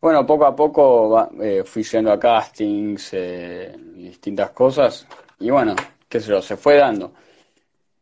Bueno, 0.00 0.24
poco 0.24 0.44
a 0.46 0.54
poco 0.54 1.28
eh, 1.40 1.64
fui 1.64 1.82
yendo 1.82 2.12
a 2.12 2.20
castings, 2.20 3.10
eh, 3.14 3.74
distintas 3.96 4.50
cosas, 4.50 5.06
y 5.40 5.50
bueno, 5.50 5.74
qué 6.08 6.20
sé 6.20 6.28
yo, 6.30 6.42
se 6.42 6.56
fue 6.56 6.76
dando. 6.76 7.12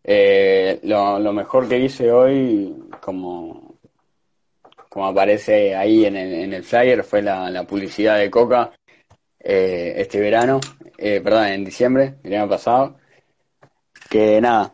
Eh, 0.02 0.80
lo, 0.84 1.32
mejor 1.32 1.68
que 1.68 1.78
hice 1.78 2.10
hoy, 2.10 2.74
como, 3.00 3.78
como 4.88 5.06
aparece 5.06 5.74
ahí 5.74 6.06
en 6.06 6.16
el, 6.16 6.32
en 6.32 6.52
el 6.54 6.64
flyer, 6.64 7.04
fue 7.04 7.22
la, 7.22 7.64
publicidad 7.64 8.18
de 8.18 8.30
Coca 8.30 8.72
eh, 9.38 9.94
este 9.96 10.20
verano, 10.20 10.60
eh, 10.96 11.20
perdón, 11.20 11.46
en 11.46 11.64
diciembre, 11.64 12.16
el 12.22 12.34
año 12.34 12.48
pasado. 12.48 12.98
Que 14.08 14.40
nada, 14.40 14.72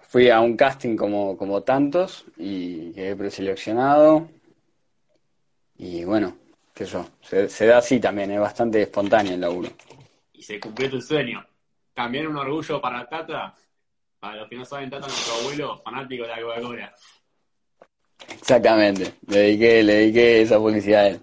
fui 0.00 0.30
a 0.30 0.40
un 0.40 0.56
casting 0.56 0.96
como, 0.96 1.36
como 1.36 1.62
tantos 1.62 2.24
y 2.36 2.92
quedé 2.92 3.16
preseleccionado. 3.16 4.28
Y 5.76 6.04
bueno, 6.04 6.36
qué 6.74 6.86
sé 6.86 6.98
se, 7.20 7.48
se 7.48 7.66
da 7.66 7.78
así 7.78 8.00
también, 8.00 8.30
es 8.30 8.40
bastante 8.40 8.82
espontáneo 8.82 9.34
el 9.34 9.40
laburo. 9.40 9.68
Y 10.32 10.42
se 10.42 10.58
cumplió 10.58 10.88
tu 10.90 11.00
sueño. 11.00 11.44
También 11.92 12.28
un 12.28 12.36
orgullo 12.36 12.80
para 12.80 13.08
Tata 13.08 13.54
para 14.20 14.36
los 14.36 14.48
que 14.48 14.56
no 14.56 14.64
saben, 14.64 14.90
Tata, 14.90 15.06
nuestro 15.06 15.34
abuelo, 15.34 15.78
fanático 15.78 16.24
de 16.24 16.28
la 16.28 16.42
Coca-Cola. 16.42 16.94
Exactamente, 18.32 19.14
le 19.26 19.38
dediqué, 19.38 19.82
le 19.82 19.94
dediqué 19.94 20.42
esa 20.42 20.58
publicidad 20.58 21.02
a 21.02 21.08
él. 21.08 21.20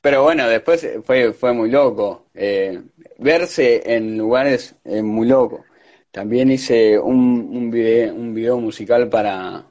Pero 0.00 0.22
bueno, 0.22 0.48
después 0.48 0.88
fue, 1.04 1.32
fue 1.32 1.52
muy 1.52 1.70
loco. 1.70 2.26
Eh, 2.34 2.80
verse 3.18 3.82
en 3.84 4.16
lugares 4.16 4.74
es 4.84 5.02
muy 5.02 5.26
loco. 5.26 5.64
También 6.10 6.50
hice 6.50 6.98
un, 6.98 7.50
un, 7.52 7.70
video, 7.70 8.14
un 8.14 8.34
video 8.34 8.58
musical 8.58 9.08
para, 9.08 9.66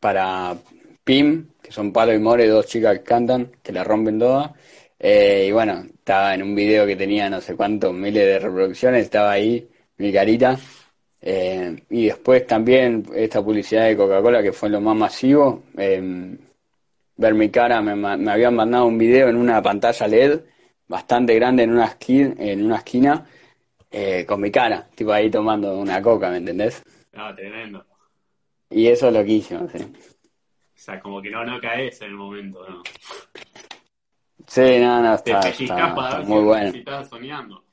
para 0.00 0.56
Pim, 1.04 1.48
que 1.62 1.70
son 1.70 1.92
Palo 1.92 2.12
y 2.12 2.18
More, 2.18 2.46
dos 2.46 2.66
chicas 2.66 2.98
que 2.98 3.04
cantan, 3.04 3.52
que 3.62 3.72
la 3.72 3.84
rompen 3.84 4.18
todas. 4.18 4.50
Eh, 4.98 5.46
y 5.48 5.52
bueno, 5.52 5.84
estaba 5.94 6.34
en 6.34 6.42
un 6.42 6.54
video 6.54 6.86
que 6.86 6.96
tenía 6.96 7.28
no 7.28 7.40
sé 7.40 7.54
cuántos 7.56 7.92
miles 7.92 8.26
de 8.26 8.38
reproducciones, 8.38 9.04
estaba 9.04 9.32
ahí 9.32 9.68
mi 9.98 10.12
carita. 10.12 10.58
Eh, 11.20 11.82
y 11.90 12.06
después 12.06 12.46
también 12.46 13.04
esta 13.14 13.42
publicidad 13.42 13.86
de 13.86 13.96
Coca-Cola 13.96 14.42
que 14.42 14.52
fue 14.52 14.68
lo 14.68 14.80
más 14.80 14.96
masivo. 14.96 15.62
Eh, 15.76 16.36
ver 17.16 17.34
mi 17.34 17.48
cara, 17.50 17.80
me, 17.80 17.94
me, 17.94 18.30
habían 18.30 18.54
mandado 18.54 18.86
un 18.86 18.98
video 18.98 19.28
en 19.28 19.36
una 19.36 19.62
pantalla 19.62 20.06
LED 20.06 20.40
bastante 20.86 21.34
grande 21.34 21.62
en 21.62 21.72
una, 21.72 21.86
esquina, 21.86 22.34
en 22.38 22.64
una 22.64 22.76
esquina 22.76 23.26
con 24.26 24.40
mi 24.40 24.50
cara, 24.50 24.88
tipo 24.92 25.12
ahí 25.12 25.30
tomando 25.30 25.78
una 25.78 26.02
coca, 26.02 26.28
¿me 26.28 26.38
entendés? 26.38 26.82
Ah, 27.12 27.32
tremendo. 27.32 27.86
Y 28.70 28.88
eso 28.88 29.06
es 29.06 29.14
loquísimo, 29.14 29.68
sí. 29.68 29.78
O 29.84 29.86
sea, 30.74 31.00
como 31.00 31.22
que 31.22 31.30
no, 31.30 31.44
no 31.44 31.60
caes 31.60 32.00
en 32.00 32.08
el 32.08 32.14
momento, 32.14 32.68
¿no? 32.68 32.82
Sí, 34.46 34.78
no, 34.78 35.00
no, 35.00 35.14
está, 35.14 35.48
está, 35.48 36.20
muy 36.22 36.38
si, 36.38 36.44
bueno. 36.44 36.72
Si 36.72 36.78
estás 36.78 37.08
soñando. 37.08 37.64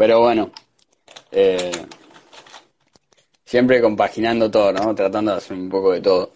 Pero 0.00 0.20
bueno, 0.20 0.50
eh, 1.30 1.86
siempre 3.44 3.82
compaginando 3.82 4.50
todo, 4.50 4.72
¿no? 4.72 4.94
Tratando 4.94 5.32
de 5.32 5.36
hacer 5.36 5.58
un 5.58 5.68
poco 5.68 5.92
de 5.92 6.00
todo. 6.00 6.32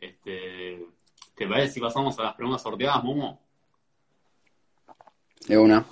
Este, 0.00 0.86
¿Te 1.34 1.48
parece 1.48 1.72
si 1.72 1.80
pasamos 1.80 2.16
a 2.20 2.22
las 2.22 2.34
preguntas 2.34 2.62
sorteadas, 2.62 3.02
Momo? 3.02 3.42
De 5.48 5.58
una. 5.58 5.84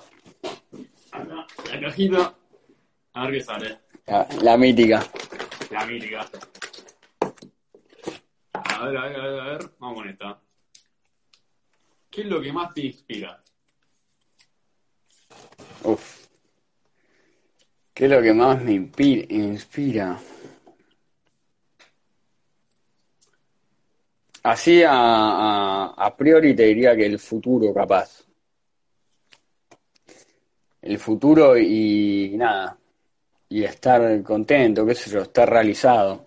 La 1.68 1.80
cajita. 1.80 2.32
A 3.14 3.22
ver 3.24 3.32
qué 3.32 3.40
sale. 3.40 3.78
La, 4.06 4.28
la 4.40 4.56
mítica. 4.56 5.04
La 5.72 5.84
mítica. 5.84 6.30
A 8.52 8.86
ver, 8.86 8.96
a 8.96 9.02
ver, 9.02 9.16
a 9.16 9.26
ver, 9.26 9.40
a 9.40 9.44
ver. 9.46 9.70
Vamos 9.80 9.98
con 9.98 10.08
esta. 10.08 10.40
¿Qué 12.08 12.20
es 12.20 12.26
lo 12.28 12.40
que 12.40 12.52
más 12.52 12.72
te 12.72 12.82
inspira? 12.82 13.42
Uf. 15.84 16.26
¿Qué 17.94 18.04
es 18.04 18.10
lo 18.10 18.22
que 18.22 18.32
más 18.32 18.62
me 18.62 18.72
inspira? 18.72 20.18
Así 24.42 24.82
a, 24.82 25.94
a, 25.96 26.16
priori 26.16 26.54
te 26.54 26.64
diría 26.64 26.96
que 26.96 27.06
el 27.06 27.18
futuro, 27.18 27.74
capaz. 27.74 28.24
El 30.82 30.98
futuro 30.98 31.58
y 31.58 32.34
nada. 32.36 32.78
Y 33.50 33.64
estar 33.64 34.22
contento, 34.22 34.86
qué 34.86 34.94
sé 34.94 35.10
yo, 35.10 35.22
estar 35.22 35.48
realizado 35.48 36.26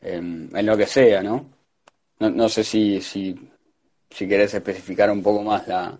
en, 0.00 0.50
lo 0.66 0.76
que 0.76 0.86
sea, 0.86 1.22
¿no? 1.22 1.50
No, 2.18 2.30
no 2.30 2.48
sé 2.48 2.64
si, 2.64 3.00
si, 3.00 3.34
si 4.10 4.28
querés 4.28 4.54
especificar 4.54 5.10
un 5.10 5.22
poco 5.22 5.42
más 5.42 5.66
la, 5.68 5.98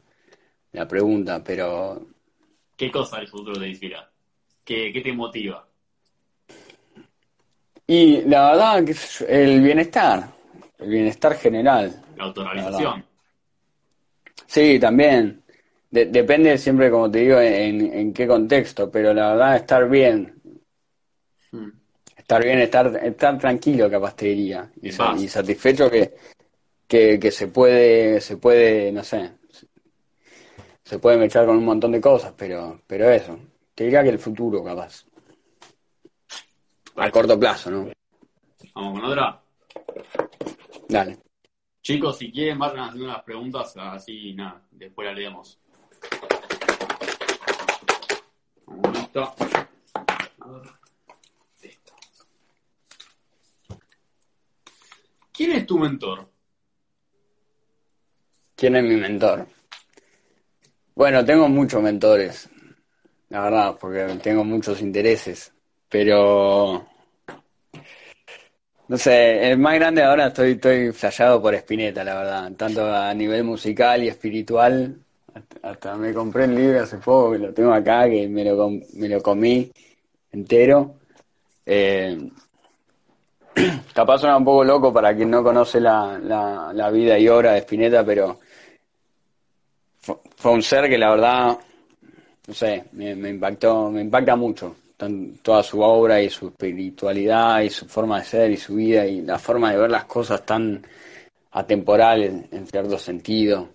la 0.73 0.87
pregunta, 0.87 1.43
pero... 1.45 2.07
¿Qué 2.77 2.91
cosa 2.91 3.19
del 3.19 3.29
futuro 3.29 3.61
te 3.61 3.69
inspira? 3.69 4.11
¿Qué, 4.65 4.93
qué 4.93 5.01
te 5.01 5.13
motiva? 5.13 5.67
Y 7.87 8.23
la 8.23 8.53
verdad 8.53 8.85
que 8.85 8.95
el 9.29 9.61
bienestar, 9.61 10.29
el 10.79 10.89
bienestar 10.89 11.35
general. 11.35 12.03
La 12.17 12.25
autorrealización. 12.25 13.05
Sí, 14.47 14.79
también. 14.79 15.43
depende 15.91 16.57
siempre, 16.59 16.91
como 16.91 17.11
te 17.11 17.21
digo, 17.21 17.39
en, 17.41 17.93
en, 17.93 18.13
qué 18.13 18.27
contexto, 18.27 18.91
pero 18.91 19.13
la 19.13 19.33
verdad 19.33 19.57
estar 19.57 19.89
bien. 19.89 20.41
Hmm 21.51 21.83
estar 22.23 22.45
bien, 22.45 22.59
estar, 22.61 23.01
estar 23.05 23.39
tranquilo, 23.39 23.91
capaz 23.91 24.17
te 24.17 24.27
diría, 24.27 24.71
y, 24.81 24.89
y 24.89 25.29
satisfecho 25.29 25.91
que, 25.91 26.15
que, 26.87 27.31
se 27.31 27.49
puede, 27.49 28.21
se 28.21 28.37
puede, 28.39 28.91
no 28.93 29.05
sé, 29.05 29.33
se 30.93 30.99
puede 30.99 31.17
mechar 31.17 31.47
con 31.47 31.57
un 31.57 31.65
montón 31.65 31.91
de 31.91 32.03
cosas, 32.03 32.35
pero, 32.37 32.83
pero 32.87 33.09
eso, 33.09 33.39
te 33.75 33.85
diría 33.85 34.03
que 34.03 34.11
el 34.11 34.19
futuro, 34.19 34.63
capaz. 34.63 35.07
A 36.97 37.11
corto 37.11 37.41
plazo, 37.41 37.71
¿no? 37.71 37.89
Vamos 38.75 39.01
con 39.01 39.11
otra. 39.11 39.41
Dale. 40.91 41.19
Chicos, 41.81 42.19
si 42.19 42.31
quieren, 42.31 42.59
vayan 42.59 42.81
haciendo 42.81 43.07
las 43.07 43.23
preguntas, 43.23 43.75
así, 43.75 44.35
nada, 44.35 44.61
después 44.71 45.07
las 45.07 45.17
leemos. 45.17 45.59
Vamos 48.67 49.09
A 49.17 50.49
ver. 50.51 50.69
¿Quién 55.33 55.53
es 55.53 55.67
tu 55.67 55.79
mentor? 55.79 56.29
¿Quién 58.55 58.77
es 58.77 58.85
mi 58.85 58.97
mentor? 58.97 59.47
Bueno, 61.03 61.25
tengo 61.25 61.49
muchos 61.49 61.83
mentores, 61.83 62.49
la 63.29 63.41
verdad, 63.41 63.77
porque 63.81 64.07
tengo 64.23 64.45
muchos 64.45 64.81
intereses, 64.81 65.53
pero 65.88 66.87
no 68.87 68.97
sé, 68.97 69.51
el 69.51 69.59
más 69.59 69.75
grande 69.75 70.05
ahora 70.05 70.29
estoy, 70.29 70.53
estoy 70.53 70.93
flayado 70.93 71.43
por 71.43 71.57
Spinetta, 71.57 72.05
la 72.05 72.15
verdad, 72.15 72.53
tanto 72.53 72.87
a 72.87 73.12
nivel 73.15 73.43
musical 73.43 74.05
y 74.05 74.09
espiritual. 74.11 74.97
Hasta, 75.65 75.97
me 75.97 76.15
compré 76.15 76.45
el 76.45 76.55
libro 76.55 76.81
hace 76.81 76.99
poco, 76.99 77.33
que 77.33 77.38
lo 77.38 77.53
tengo 77.53 77.75
acá, 77.75 78.09
que 78.09 78.29
me 78.29 78.45
lo, 78.45 78.71
me 78.71 79.09
lo 79.09 79.21
comí 79.21 79.73
entero. 80.31 81.01
Eh, 81.67 82.31
capaz 83.93 84.19
suena 84.19 84.37
un 84.37 84.45
poco 84.45 84.62
loco 84.62 84.93
para 84.93 85.17
quien 85.17 85.31
no 85.33 85.43
conoce 85.43 85.81
la, 85.81 86.17
la, 86.73 86.91
vida 86.93 87.19
y 87.19 87.27
obra 87.27 87.55
de 87.55 87.59
Spinetta, 87.59 88.05
pero 88.05 88.38
fue, 90.43 90.53
un 90.53 90.63
ser 90.63 90.89
que 90.89 90.99
la 90.99 91.11
verdad, 91.11 91.59
no 92.49 92.55
sé, 92.55 92.85
me, 92.93 93.13
impactó, 93.31 93.91
me 93.91 94.01
impacta 94.01 94.37
mucho. 94.37 94.77
Toda 95.43 95.63
su 95.63 95.81
obra 95.81 96.21
y 96.23 96.31
su 96.31 96.49
espiritualidad 96.49 97.61
y 97.63 97.71
su 97.71 97.87
forma 97.87 98.19
de 98.19 98.25
ser 98.25 98.51
y 98.51 98.57
su 98.57 98.77
vida 98.77 99.05
y 99.07 99.23
la 99.23 99.39
forma 99.39 99.73
de 99.73 99.79
ver 99.79 99.91
las 99.91 100.05
cosas 100.05 100.45
tan 100.47 100.85
atemporales 101.53 102.33
en 102.53 102.67
cierto 102.67 102.99
sentido. 102.99 103.69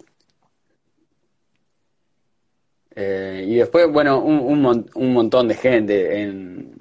Eh, 2.95 3.45
y 3.47 3.55
después, 3.55 3.91
bueno, 3.91 4.19
un, 4.21 4.39
un, 4.39 4.89
un 4.93 5.13
montón 5.13 5.47
de 5.47 5.55
gente 5.55 6.21
en, 6.21 6.73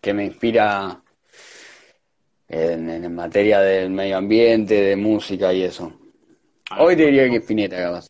que 0.00 0.14
me 0.14 0.24
inspira 0.24 1.00
en, 2.50 3.14
materia 3.14 3.60
del 3.60 3.90
medio 3.90 4.16
ambiente, 4.16 4.74
de 4.74 4.96
música 4.96 5.52
y 5.52 5.62
eso. 5.62 5.92
Hoy 6.78 6.96
te 6.96 7.06
diría 7.06 7.28
que 7.28 7.36
Spinetta, 7.36 7.76
capaz. 7.76 8.08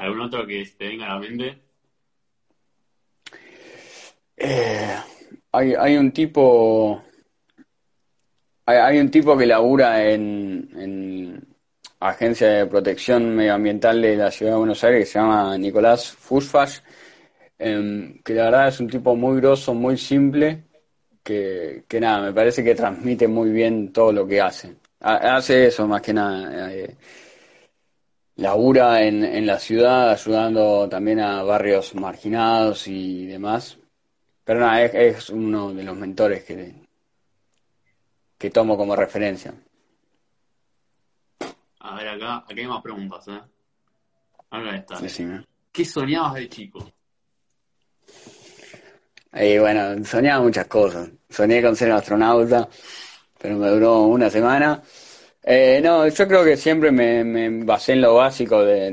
¿Algún 0.00 0.22
otro 0.22 0.46
que 0.46 0.64
te 0.78 0.88
venga 0.88 1.06
a 1.06 1.14
la 1.14 1.20
mente? 1.20 1.58
Eh, 4.34 4.96
hay, 5.52 5.74
hay 5.74 5.96
un 5.98 6.10
tipo. 6.10 7.04
Hay, 8.64 8.98
un 8.98 9.10
tipo 9.10 9.36
que 9.36 9.46
labura 9.46 10.10
en, 10.10 10.70
en 10.76 11.44
Agencia 11.98 12.48
de 12.48 12.66
Protección 12.66 13.34
Medioambiental 13.34 14.00
de 14.00 14.16
la 14.16 14.30
Ciudad 14.30 14.52
de 14.52 14.58
Buenos 14.58 14.82
Aires 14.84 15.00
que 15.00 15.12
se 15.12 15.18
llama 15.18 15.58
Nicolás 15.58 16.12
Fusfash, 16.12 16.78
em, 17.58 18.22
que 18.22 18.32
la 18.32 18.44
verdad 18.44 18.68
es 18.68 18.80
un 18.80 18.88
tipo 18.88 19.14
muy 19.16 19.40
grosso, 19.40 19.74
muy 19.74 19.98
simple 19.98 20.64
que, 21.22 21.84
nada, 22.00 22.22
me 22.22 22.32
parece 22.32 22.64
que 22.64 22.74
transmite 22.74 23.28
muy 23.28 23.50
bien 23.50 23.92
todo 23.92 24.12
lo 24.12 24.26
que 24.26 24.40
hace. 24.40 24.76
Hace 25.00 25.66
eso 25.66 25.86
más 25.86 26.00
que 26.00 26.12
nada. 26.12 26.72
Eh, 26.72 26.96
labura 28.40 29.02
en, 29.02 29.22
en 29.22 29.46
la 29.46 29.58
ciudad 29.58 30.10
ayudando 30.10 30.88
también 30.88 31.20
a 31.20 31.42
barrios 31.42 31.94
marginados 31.94 32.88
y 32.88 33.26
demás. 33.26 33.78
Pero 34.44 34.60
nada, 34.60 34.82
es, 34.82 35.28
uno 35.30 35.72
de 35.74 35.84
los 35.84 35.96
mentores 35.96 36.44
que, 36.44 36.74
que 38.38 38.50
tomo 38.50 38.76
como 38.76 38.96
referencia. 38.96 39.52
A 41.80 41.94
ver, 41.96 42.08
acá, 42.08 42.44
aquí 42.48 42.60
hay 42.60 42.66
más 42.66 42.82
preguntas, 42.82 43.28
¿eh? 43.28 43.40
Acá 44.50 44.76
está. 44.76 44.98
¿Qué 45.70 45.84
soñabas 45.84 46.34
de 46.34 46.48
chico? 46.48 46.92
Y 49.32 49.58
bueno, 49.58 50.04
soñaba 50.04 50.42
muchas 50.42 50.66
cosas. 50.66 51.10
Soñé 51.28 51.62
con 51.62 51.76
ser 51.76 51.92
astronauta, 51.92 52.68
pero 53.38 53.56
me 53.56 53.68
duró 53.68 54.02
una 54.02 54.28
semana. 54.28 54.82
Eh, 55.42 55.80
no, 55.82 56.06
yo 56.08 56.28
creo 56.28 56.44
que 56.44 56.56
siempre 56.56 56.90
me, 56.90 57.64
basé 57.64 57.92
en 57.92 58.02
lo 58.02 58.14
básico 58.14 58.62
de, 58.62 58.92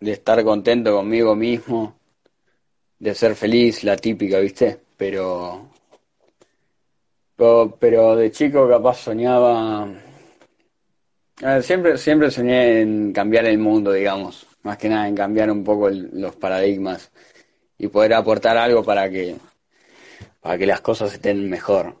de, 0.00 0.12
estar 0.12 0.42
contento 0.44 0.94
conmigo 0.96 1.34
mismo, 1.34 1.98
de 2.98 3.14
ser 3.14 3.34
feliz, 3.34 3.84
la 3.84 3.96
típica, 3.96 4.38
¿viste? 4.38 4.80
Pero, 4.96 5.70
pero, 7.78 8.16
de 8.16 8.30
chico 8.30 8.68
capaz 8.68 8.98
soñaba... 8.98 9.88
siempre, 11.62 11.98
siempre 11.98 12.30
soñé 12.30 12.80
en 12.80 13.12
cambiar 13.12 13.46
el 13.46 13.58
mundo, 13.58 13.92
digamos, 13.92 14.46
más 14.62 14.78
que 14.78 14.88
nada 14.88 15.08
en 15.08 15.14
cambiar 15.16 15.50
un 15.50 15.64
poco 15.64 15.90
los 15.90 16.36
paradigmas 16.36 17.10
y 17.78 17.88
poder 17.88 18.14
aportar 18.14 18.56
algo 18.56 18.82
para 18.84 19.10
que 19.10 19.36
para 20.40 20.58
que 20.58 20.66
las 20.66 20.80
cosas 20.80 21.12
estén 21.12 21.50
mejor. 21.50 22.00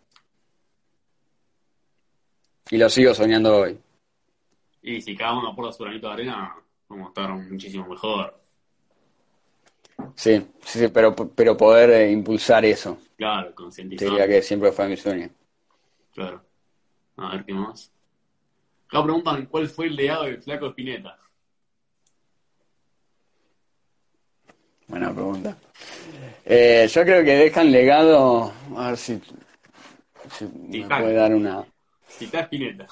Y 2.70 2.78
lo 2.78 2.88
sigo 2.88 3.14
soñando 3.14 3.58
hoy. 3.58 3.78
Y 4.82 5.00
si 5.00 5.16
cada 5.16 5.38
uno 5.38 5.50
aporta 5.50 5.72
su 5.72 5.84
granito 5.84 6.08
de 6.08 6.12
arena, 6.12 6.54
vamos 6.88 7.06
a 7.06 7.08
estar 7.08 7.30
muchísimo 7.30 7.86
mejor. 7.86 8.40
Sí, 10.14 10.46
sí, 10.64 10.78
sí, 10.80 10.88
pero, 10.88 11.14
pero 11.14 11.56
poder 11.56 11.90
eh, 11.90 12.10
impulsar 12.10 12.64
eso. 12.64 12.98
Claro, 13.16 13.54
concientizar. 13.54 14.08
Diría 14.08 14.26
que 14.26 14.42
siempre 14.42 14.72
fue 14.72 14.88
mi 14.88 14.96
sueño. 14.96 15.28
Claro. 16.12 16.42
A 17.16 17.32
ver 17.32 17.44
qué 17.44 17.54
más. 17.54 17.92
Acá 18.88 19.02
preguntan 19.02 19.46
cuál 19.46 19.68
fue 19.68 19.86
el 19.86 19.96
legado 19.96 20.24
del 20.24 20.42
flaco 20.42 20.68
Spinetta. 20.68 21.18
Buena 24.86 25.12
pregunta. 25.12 25.56
Eh, 26.44 26.88
yo 26.88 27.02
creo 27.02 27.24
que 27.24 27.36
dejan 27.36 27.72
legado. 27.72 28.52
A 28.76 28.88
ver 28.88 28.96
si, 28.96 29.20
si 30.30 30.44
me 30.44 30.86
puede 30.86 31.14
dar 31.14 31.34
una. 31.34 31.66
Cita 32.08 32.40
Spinetta. 32.40 32.86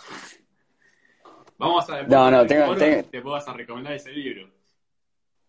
Vamos 1.59 1.89
a 1.89 2.03
No, 2.03 2.31
no, 2.31 2.47
tengo- 2.47 2.77
tengo- 2.77 3.05
te 3.05 3.21
puedas 3.23 3.47
a 3.49 3.53
recomendar 3.53 3.95
ese 3.95 4.11
libro. 4.13 4.49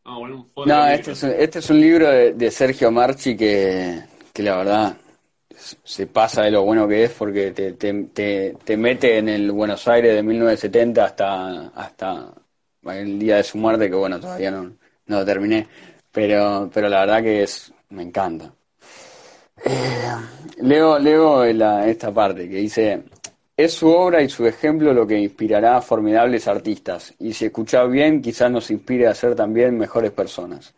Vamos 0.03 0.17
a 0.17 0.21
poner 0.21 0.35
un 0.35 0.45
foro 0.45 0.67
No, 0.67 0.87
este 0.87 1.11
es, 1.11 1.23
un, 1.23 1.31
este 1.31 1.59
es 1.59 1.69
un 1.69 1.79
libro 1.81 2.09
de, 2.09 2.33
de 2.33 2.51
Sergio 2.51 2.91
Marchi 2.91 3.35
que, 3.35 4.03
que 4.31 4.43
la 4.43 4.57
verdad 4.57 4.97
se 5.83 6.05
pasa 6.07 6.43
de 6.43 6.51
lo 6.51 6.63
bueno 6.63 6.87
que 6.87 7.05
es 7.05 7.11
porque 7.11 7.51
te, 7.51 7.73
te, 7.73 7.93
te, 8.13 8.55
te 8.63 8.77
mete 8.77 9.17
en 9.17 9.29
el 9.29 9.51
Buenos 9.51 9.87
Aires 9.87 10.13
de 10.13 10.21
1970 10.21 11.05
hasta, 11.05 11.67
hasta 11.69 12.33
el 12.87 13.17
día 13.17 13.37
de 13.37 13.43
su 13.43 13.57
muerte, 13.57 13.89
que 13.89 13.95
bueno, 13.95 14.19
todavía 14.19 14.51
no, 14.51 14.63
no 15.07 15.19
lo 15.19 15.25
terminé, 15.25 15.67
pero, 16.11 16.69
pero 16.71 16.87
la 16.87 16.99
verdad 17.01 17.23
que 17.23 17.43
es, 17.43 17.73
me 17.89 18.03
encanta. 18.03 18.53
Eh, 19.65 20.11
leo 20.61 20.99
leo 20.99 21.45
la- 21.53 21.87
esta 21.87 22.13
parte 22.13 22.47
que 22.47 22.57
dice, 22.57 23.03
es 23.57 23.73
su 23.73 23.89
obra 23.89 24.21
y 24.21 24.29
su 24.29 24.45
ejemplo 24.45 24.93
lo 24.93 25.07
que 25.07 25.17
inspirará 25.17 25.77
a 25.77 25.81
formidables 25.81 26.47
artistas, 26.47 27.13
y 27.19 27.33
si 27.33 27.45
escuchás 27.45 27.89
bien, 27.89 28.21
quizás 28.21 28.51
nos 28.51 28.69
inspire 28.71 29.07
a 29.07 29.15
ser 29.15 29.35
también 29.35 29.77
mejores 29.77 30.11
personas. 30.11 30.73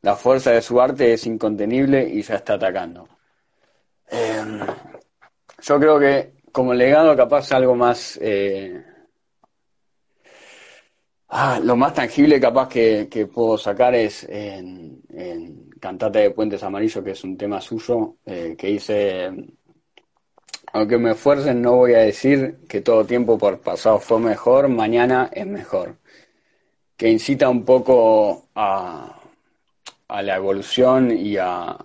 La 0.00 0.16
fuerza 0.16 0.50
de 0.50 0.62
su 0.62 0.80
arte 0.80 1.12
es 1.12 1.26
incontenible 1.26 2.08
y 2.08 2.22
ya 2.22 2.36
está 2.36 2.54
atacando. 2.54 3.08
Eh, 4.10 4.60
yo 5.60 5.78
creo 5.78 5.98
que 5.98 6.32
como 6.50 6.74
legado 6.74 7.16
capaz 7.16 7.52
algo 7.52 7.74
más... 7.74 8.18
eh, 8.20 8.82
ah, 11.28 11.60
lo 11.62 11.76
más 11.76 11.94
tangible 11.94 12.40
capaz 12.40 12.68
que, 12.68 13.28
puedo 13.32 13.56
sacar 13.56 13.94
es 13.94 14.24
en, 14.24 15.00
en 15.10 15.70
Cantate 15.80 16.18
de 16.20 16.30
Puentes 16.30 16.62
Amarillos, 16.62 17.04
que 17.04 17.12
es 17.12 17.24
un 17.24 17.36
tema 17.36 17.60
suyo, 17.60 18.16
eh, 18.24 18.54
que 18.56 18.66
dice... 18.68 19.30
Aunque 20.72 20.98
me 20.98 21.10
esfuercen, 21.12 21.60
no 21.60 21.76
voy 21.76 21.94
a 21.94 21.98
decir 21.98 22.60
que 22.68 22.80
todo 22.80 23.04
tiempo 23.04 23.38
por 23.38 23.60
pasado 23.60 23.98
fue 23.98 24.18
mejor, 24.20 24.68
mañana 24.68 25.28
es 25.32 25.46
mejor. 25.46 25.96
Que 26.96 27.10
incita 27.10 27.48
un 27.48 27.64
poco 27.64 28.48
a, 28.54 29.18
a 30.08 30.22
la 30.22 30.36
evolución 30.36 31.10
y 31.16 31.36
a, 31.36 31.76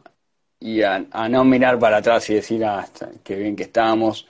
y 0.60 0.82
a, 0.82 1.06
a 1.12 1.30
no 1.30 1.44
mirar 1.44 1.80
para 1.80 1.98
atrás 1.98 2.30
y 2.30 2.36
decir, 2.36 2.64
ah, 2.64 2.86
qué 3.24 3.36
bien 3.36 3.56
que 3.56 3.64
estábamos, 3.64 4.28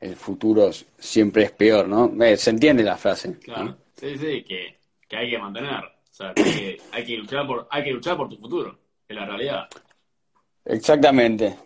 el 0.00 0.16
futuro 0.16 0.70
siempre 0.98 1.44
es 1.44 1.52
peor, 1.52 1.86
¿no? 1.88 2.12
Eh, 2.24 2.36
Se 2.36 2.50
entiende 2.50 2.82
la 2.82 2.96
frase. 2.96 3.28
¿no? 3.28 3.40
Claro. 3.40 3.76
Sí, 3.96 4.16
sí, 4.16 4.42
que, 4.44 4.78
que 5.08 5.16
hay 5.16 5.30
que 5.30 5.38
mantener. 5.38 5.84
O 5.84 6.12
sea, 6.12 6.34
que, 6.34 6.80
hay 6.92 7.04
que 7.04 7.16
luchar 7.16 7.46
por, 7.46 7.68
hay 7.70 7.84
que 7.84 7.92
luchar 7.92 8.16
por 8.16 8.28
tu 8.28 8.36
futuro. 8.36 8.78
Es 9.08 9.16
la 9.16 9.26
realidad. 9.26 9.68
Exactamente. 10.64 11.56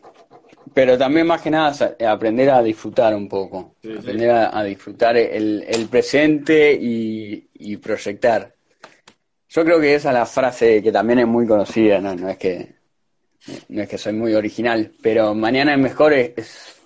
Pero 0.75 0.99
también 0.99 1.27
más 1.27 1.41
que 1.41 1.51
nada 1.51 1.73
sa- 1.73 1.97
aprender 2.09 2.51
a 2.51 2.63
disfrutar 2.63 3.15
un 3.15 3.29
poco. 3.29 3.77
Sí, 3.81 3.93
sí. 3.93 3.99
aprender 3.99 4.31
a, 4.31 4.59
a 4.59 4.65
disfrutar 4.65 5.17
el, 5.17 5.65
el 5.69 5.87
presente 5.89 6.73
y, 6.75 7.49
y 7.55 7.77
proyectar. 7.77 8.53
Yo 9.49 9.65
creo 9.65 9.81
que 9.81 9.95
esa 9.95 10.09
es 10.09 10.15
la 10.15 10.27
frase 10.27 10.83
que 10.83 10.91
también 10.91 11.21
es 11.21 11.27
muy 11.29 11.47
conocida, 11.47 12.01
no, 12.01 12.15
no 12.17 12.29
es 12.29 12.37
que 12.39 12.75
no 13.69 13.83
es 13.83 13.89
que 13.89 13.99
soy 13.99 14.15
muy 14.15 14.35
original, 14.35 14.93
pero 15.01 15.33
mañana 15.35 15.75
es 15.75 15.79
mejor 15.79 16.13
es, 16.13 16.33
es, 16.37 16.83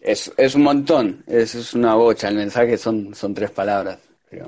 es, 0.00 0.32
es 0.36 0.54
un 0.54 0.62
montón, 0.62 1.24
es, 1.26 1.54
es 1.56 1.74
una 1.74 1.94
bocha, 1.94 2.28
el 2.28 2.36
mensaje 2.36 2.76
son, 2.76 3.14
son 3.14 3.34
tres 3.34 3.50
palabras, 3.50 3.98
pero, 4.30 4.46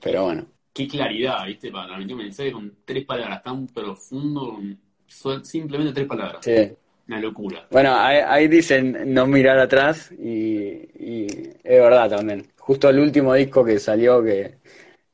pero 0.00 0.24
bueno. 0.24 0.46
Qué 0.72 0.88
claridad, 0.88 1.46
¿viste? 1.46 1.70
Para 1.70 1.86
transmitir 1.88 2.16
un 2.16 2.22
mensaje 2.22 2.52
con 2.52 2.78
tres 2.84 3.04
palabras 3.04 3.42
tan 3.42 3.66
profundo, 3.66 4.52
con 4.54 4.80
sol- 5.10 5.44
simplemente 5.44 5.92
tres 5.92 6.06
palabras. 6.06 6.44
Sí. 6.44 6.72
Una 7.08 7.20
locura. 7.20 7.66
Bueno, 7.70 7.94
ahí, 7.96 8.18
ahí 8.24 8.48
dicen 8.48 9.12
no 9.12 9.26
mirar 9.26 9.58
atrás 9.58 10.12
y, 10.12 10.88
y 10.98 11.26
es 11.64 11.80
verdad 11.80 12.08
también. 12.08 12.46
Justo 12.58 12.88
el 12.88 13.00
último 13.00 13.34
disco 13.34 13.64
que 13.64 13.78
salió 13.80 14.22
que, 14.22 14.58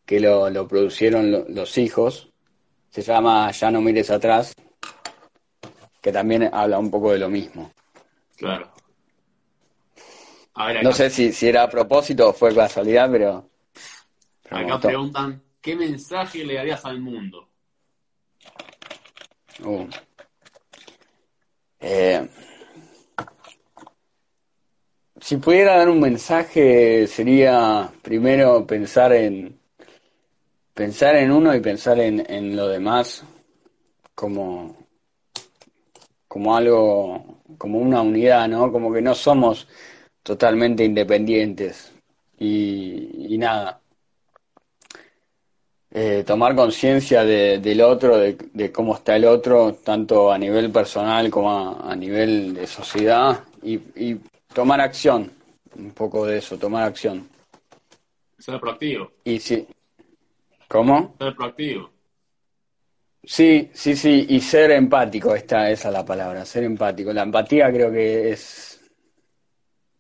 que 0.05 0.21
lo, 0.21 0.51
lo 0.51 0.69
producieron 0.69 1.31
lo- 1.31 1.47
los 1.49 1.79
hijos, 1.79 2.29
se 2.91 3.03
llama 3.03 3.51
Ya 3.51 3.71
no 3.71 3.81
mires 3.81 4.11
atrás, 4.11 4.53
que 6.03 6.13
también 6.13 6.51
habla 6.53 6.79
un 6.79 6.91
poco 6.91 7.13
de 7.13 7.19
lo 7.19 7.29
mismo. 7.29 7.73
Claro. 8.37 8.71
A 10.55 10.67
ver, 10.67 10.79
acá, 10.79 10.89
No 10.89 10.93
sé 10.95 11.11
si, 11.11 11.33
si 11.33 11.49
era 11.49 11.63
a 11.63 11.69
propósito 11.71 12.29
o 12.29 12.33
fue 12.33 12.55
casualidad, 12.55 13.11
pero, 13.11 13.49
pero 14.43 14.57
acá 14.59 14.81
preguntan, 14.81 15.43
¿qué 15.61 15.77
mensaje 15.77 16.45
le 16.45 16.55
darías 16.55 16.85
al 16.85 17.01
mundo? 17.01 17.46
Uh. 19.65 19.87
Eh, 21.81 22.29
si 25.21 25.37
pudiera 25.39 25.79
dar 25.79 25.89
un 25.89 26.01
mensaje 26.01 27.07
sería 27.07 27.91
primero 28.03 28.67
pensar 28.67 29.13
en 29.13 29.59
pensar 30.75 31.17
en 31.17 31.33
uno 31.33 31.55
y 31.55 31.61
pensar 31.61 31.99
en, 32.01 32.25
en 32.31 32.55
lo 32.55 32.69
demás 32.69 33.25
como 34.15 34.77
como 36.29 36.57
algo 36.57 37.41
como 37.57 37.79
una 37.79 38.03
unidad, 38.03 38.49
¿no? 38.49 38.71
Como 38.71 38.93
que 38.93 39.01
no 39.01 39.15
somos 39.15 39.67
totalmente 40.23 40.85
independientes 40.85 41.93
y 42.39 43.37
nada. 43.39 43.81
Eh, 45.99 46.25
tomar 46.27 46.55
conciencia 46.55 47.25
de- 47.25 47.59
del 47.59 47.81
otro, 47.81 48.19
de, 48.19 48.37
de 48.53 48.71
cómo 48.71 48.95
está 48.97 49.17
el 49.17 49.25
otro, 49.25 49.73
tanto 49.83 50.31
a 50.31 50.37
nivel 50.37 50.71
personal 50.71 51.31
como 51.31 51.51
a, 51.51 51.91
a 51.91 51.97
nivel 51.97 52.53
de 52.53 52.67
sociedad, 52.67 53.43
y, 53.63 53.77
y 53.97 54.21
tomar 54.53 54.79
acción, 54.83 55.33
un 55.75 55.93
poco 55.93 56.27
de 56.27 56.37
eso, 56.37 56.59
tomar 56.59 56.83
acción. 56.85 57.27
Ser 58.39 58.61
proactivo. 58.61 59.11
Y 59.25 59.39
sí, 59.41 59.67
¿cómo? 60.69 61.15
Ser 61.19 61.35
proactivo. 61.35 61.91
Sí, 63.25 63.71
sí, 63.73 63.97
sí, 63.97 64.27
y 64.29 64.39
ser 64.41 64.73
empático, 64.73 65.35
esta, 65.35 65.71
esa 65.71 65.89
es 65.89 65.95
la 65.95 66.05
palabra, 66.05 66.45
ser 66.45 66.65
empático. 66.65 67.11
La 67.15 67.23
empatía 67.23 67.73
creo 67.73 67.91
que 67.91 68.33
es, 68.33 68.83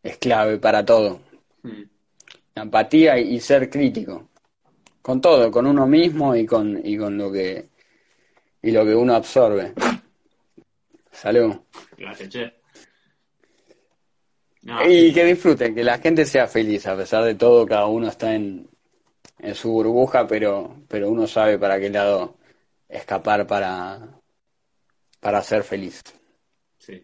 es 0.02 0.18
clave 0.18 0.58
para 0.58 0.84
todo. 0.84 1.20
Mm. 1.62 1.82
La 2.54 2.62
empatía 2.64 3.18
y, 3.18 3.36
y 3.36 3.40
ser 3.40 3.70
crítico. 3.70 4.28
Con 5.06 5.20
todo, 5.20 5.52
con 5.52 5.68
uno 5.68 5.86
mismo 5.86 6.34
y 6.34 6.44
con, 6.44 6.84
y 6.84 6.98
con 6.98 7.16
lo 7.16 7.30
que, 7.30 7.68
y 8.60 8.72
lo 8.72 8.84
que 8.84 8.92
uno 8.92 9.14
absorbe. 9.14 9.72
Salud. 11.12 11.54
Gracias, 11.96 12.28
che. 12.28 12.52
No, 14.62 14.84
Y 14.84 15.12
que 15.14 15.24
disfruten, 15.24 15.76
que 15.76 15.84
la 15.84 15.98
gente 15.98 16.26
sea 16.26 16.48
feliz, 16.48 16.88
a 16.88 16.96
pesar 16.96 17.22
de 17.22 17.36
todo, 17.36 17.64
cada 17.64 17.86
uno 17.86 18.08
está 18.08 18.34
en, 18.34 18.68
en 19.38 19.54
su 19.54 19.70
burbuja, 19.70 20.26
pero, 20.26 20.74
pero 20.88 21.08
uno 21.08 21.28
sabe 21.28 21.56
para 21.56 21.78
qué 21.78 21.88
lado 21.88 22.38
escapar 22.88 23.46
para, 23.46 24.00
para 25.20 25.40
ser 25.40 25.62
feliz. 25.62 26.02
sí. 26.78 27.00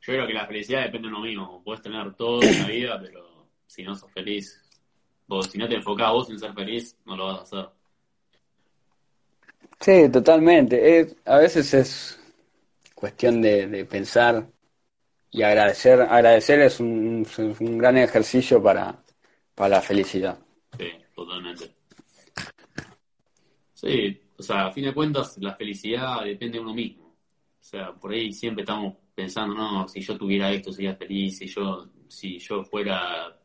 Yo 0.00 0.14
creo 0.14 0.26
que 0.26 0.32
la 0.32 0.46
felicidad 0.46 0.84
depende 0.84 1.08
de 1.08 1.14
uno 1.14 1.22
mismo. 1.22 1.62
Puedes 1.62 1.82
tener 1.82 2.14
todo 2.14 2.42
en 2.42 2.60
la 2.60 2.66
vida, 2.66 2.98
pero 2.98 3.50
si 3.66 3.82
no 3.82 3.94
sos 3.94 4.10
feliz, 4.10 4.61
si 5.42 5.56
no 5.58 5.68
te 5.68 5.76
enfocás 5.76 6.10
vos 6.12 6.30
en 6.30 6.38
ser 6.38 6.52
feliz, 6.52 6.98
no 7.06 7.16
lo 7.16 7.26
vas 7.26 7.38
a 7.38 7.42
hacer. 7.42 7.68
Sí, 9.80 10.08
totalmente. 10.10 11.00
Es- 11.00 11.16
a 11.24 11.38
veces 11.38 11.74
es 11.74 12.20
cuestión 12.94 13.42
de, 13.42 13.66
de 13.68 13.84
pensar 13.84 14.46
y 15.30 15.42
agradecer. 15.42 16.02
Agradecer 16.02 16.60
es 16.60 16.80
un, 16.80 17.22
es 17.26 17.38
un 17.38 17.78
gran 17.78 17.98
ejercicio 17.98 18.62
para, 18.62 19.02
para 19.54 19.76
la 19.76 19.82
felicidad. 19.82 20.38
Sí, 20.78 20.86
totalmente. 21.14 21.74
Sí, 23.74 24.20
o 24.38 24.42
sea, 24.42 24.66
a 24.66 24.72
fin 24.72 24.84
de 24.84 24.94
cuentas, 24.94 25.36
la 25.38 25.54
felicidad 25.54 26.24
depende 26.24 26.58
de 26.58 26.64
uno 26.64 26.74
mismo. 26.74 27.06
O 27.60 27.64
sea, 27.64 27.92
por 27.94 28.12
ahí 28.12 28.32
siempre 28.32 28.62
estamos 28.62 28.94
pensando, 29.14 29.54
no, 29.54 29.88
si 29.88 30.00
yo 30.00 30.16
tuviera 30.16 30.50
esto 30.52 30.72
sería 30.72 30.94
feliz, 30.96 31.38
si 31.38 31.46
yo, 31.46 31.88
si 32.08 32.38
yo 32.38 32.64
fuera 32.64 33.36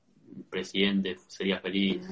presidente 0.49 1.17
sería 1.27 1.59
feliz. 1.59 2.05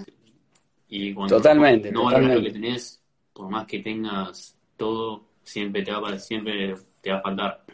Y 0.88 1.14
cuando 1.14 1.36
Totalmente, 1.38 1.92
no 1.92 2.04
valgas 2.06 2.32
lo 2.32 2.42
que 2.42 2.52
totalmente. 2.52 2.52
tenés, 2.52 3.02
por 3.34 3.50
más 3.50 3.66
que 3.68 3.80
tengas 3.80 4.58
todo, 4.78 5.30
siempre 5.44 5.84
te 5.84 5.92
va 5.92 6.10
a, 6.10 6.20
siempre 6.20 6.76
te 7.02 7.12
va 7.12 7.18
a 7.20 7.22
faltar. 7.22 7.66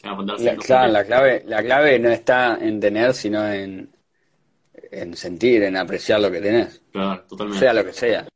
Te 0.00 0.08
va 0.08 0.14
a 0.14 0.16
faltar 0.16 0.40
La, 0.40 0.56
claro, 0.56 0.92
la 0.92 1.04
clave, 1.04 1.42
la 1.46 1.62
clave 1.62 1.98
no 1.98 2.08
está 2.10 2.56
en 2.60 2.80
tener, 2.80 3.12
sino 3.14 3.44
en, 3.52 3.90
en 4.74 5.16
sentir, 5.16 5.62
en 5.64 5.76
apreciar 5.76 6.20
lo 6.20 6.30
que 6.30 6.40
tenés. 6.40 6.82
Claro, 6.92 7.24
totalmente. 7.26 7.58
Sea 7.58 7.72
lo 7.74 7.84
que 7.84 7.92
sea. 7.92 8.28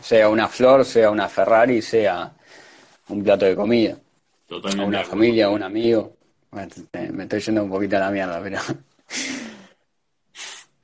Sea 0.00 0.28
una 0.28 0.48
flor, 0.48 0.84
sea 0.84 1.10
una 1.10 1.28
Ferrari, 1.28 1.82
sea 1.82 2.34
un 3.08 3.22
plato 3.24 3.46
de 3.46 3.56
comida. 3.56 3.94
O 3.96 4.48
Totalmente. 4.48 4.84
una 4.84 5.04
familia, 5.04 5.50
un 5.50 5.62
amigo. 5.62 6.16
Bueno, 6.50 6.68
me 7.12 7.24
estoy 7.24 7.40
yendo 7.40 7.64
un 7.64 7.70
poquito 7.70 7.96
a 7.96 8.00
la 8.00 8.10
mierda, 8.10 8.40
pero 8.42 8.58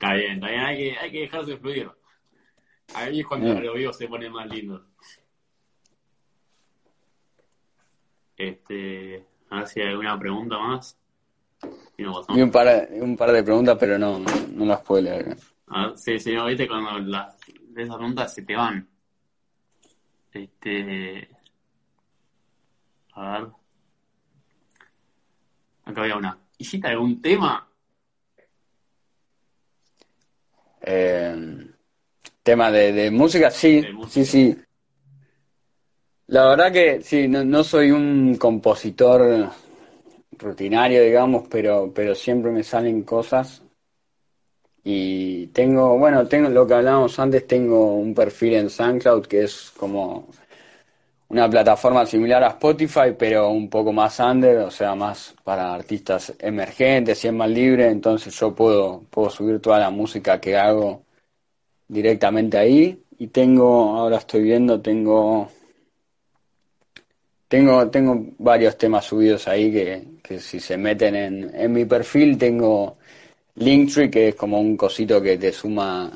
Está 0.05 0.17
bien, 0.17 0.33
está 0.33 0.47
bien, 0.49 0.61
hay 0.61 0.77
que, 0.77 0.97
hay 0.99 1.11
que 1.11 1.19
dejarse 1.21 1.57
fluir. 1.57 1.91
Ahí 2.93 3.19
es 3.21 3.25
cuando 3.25 3.55
Mm. 3.55 3.57
lo 3.63 3.73
vivo 3.73 3.91
se 3.91 4.07
pone 4.07 4.29
más 4.29 4.47
lindo. 4.47 4.85
Este, 8.37 9.25
a 9.49 9.57
ver 9.57 9.67
si 9.67 9.81
hay 9.81 9.87
alguna 9.87 10.19
pregunta 10.19 10.59
más. 10.59 10.95
Vi 11.97 12.05
un 12.41 12.51
par, 12.51 12.87
un 12.91 13.17
par 13.17 13.31
de 13.31 13.41
preguntas, 13.43 13.77
pero 13.79 13.97
no, 13.97 14.19
no 14.19 14.65
las 14.65 14.81
puedo 14.81 15.01
leer. 15.01 15.37
A 15.67 15.87
ver, 15.87 15.97
sí, 15.97 16.19
sí, 16.19 16.33
no, 16.35 16.45
viste 16.45 16.67
cuando 16.67 16.99
las, 16.99 17.39
de 17.69 17.81
esas 17.81 17.95
preguntas 17.95 18.31
se 18.31 18.43
te 18.43 18.55
van. 18.55 18.87
Este. 20.33 21.29
A 23.13 23.39
ver. 23.39 23.47
Acá 25.85 26.01
había 26.01 26.17
una. 26.17 26.37
¿Hiciste 26.59 26.89
algún 26.89 27.19
tema? 27.21 27.67
Eh, 30.85 31.67
tema 32.43 32.71
de, 32.71 32.93
de 32.93 33.11
música, 33.11 33.49
sí, 33.49 33.81
De 33.81 33.91
música. 33.91 34.11
sí, 34.13 34.25
sí. 34.25 34.57
La 36.27 36.47
verdad 36.47 36.71
que 36.71 37.01
sí, 37.01 37.27
no, 37.27 37.43
no 37.43 37.63
soy 37.63 37.91
un 37.91 38.35
compositor 38.37 39.49
rutinario, 40.37 41.01
digamos, 41.03 41.47
pero, 41.49 41.91
pero 41.93 42.13
siempre 42.15 42.51
me 42.51 42.63
salen 42.63 43.03
cosas. 43.03 43.63
Y 44.83 45.47
tengo, 45.47 45.97
bueno, 45.97 46.27
tengo 46.27 46.49
lo 46.49 46.67
que 46.67 46.75
hablábamos 46.75 47.17
antes, 47.17 47.47
tengo 47.47 47.95
un 47.95 48.13
perfil 48.13 48.53
en 48.53 48.69
SoundCloud 48.69 49.25
que 49.25 49.43
es 49.43 49.71
como 49.75 50.27
una 51.29 51.49
plataforma 51.49 52.05
similar 52.05 52.43
a 52.43 52.49
Spotify, 52.49 53.13
pero 53.17 53.49
un 53.49 53.69
poco 53.69 53.91
más 53.91 54.19
under, 54.19 54.59
o 54.59 54.71
sea, 54.71 54.95
más 54.95 55.35
para 55.43 55.73
artistas 55.73 56.33
emergentes 56.39 57.23
y 57.23 57.27
es 57.27 57.33
más 57.33 57.49
libre, 57.49 57.89
entonces 57.89 58.37
yo 58.39 58.53
puedo, 58.53 59.03
puedo 59.09 59.29
subir 59.29 59.59
toda 59.59 59.79
la 59.79 59.89
música 59.89 60.39
que 60.39 60.55
hago 60.55 61.03
directamente 61.87 62.57
ahí. 62.57 63.01
Y 63.17 63.27
tengo, 63.27 63.97
ahora 63.97 64.17
estoy 64.17 64.43
viendo, 64.43 64.81
tengo, 64.81 65.49
tengo, 67.47 67.89
tengo 67.89 68.25
varios 68.37 68.77
temas 68.77 69.05
subidos 69.05 69.47
ahí 69.47 69.71
que, 69.71 70.03
que 70.21 70.39
si 70.39 70.59
se 70.59 70.77
meten 70.77 71.15
en, 71.15 71.55
en 71.55 71.71
mi 71.71 71.85
perfil, 71.85 72.37
tengo 72.37 72.97
Linktree, 73.55 74.09
que 74.11 74.29
es 74.29 74.35
como 74.35 74.59
un 74.59 74.75
cosito 74.75 75.21
que 75.21 75.37
te 75.37 75.53
suma, 75.53 76.11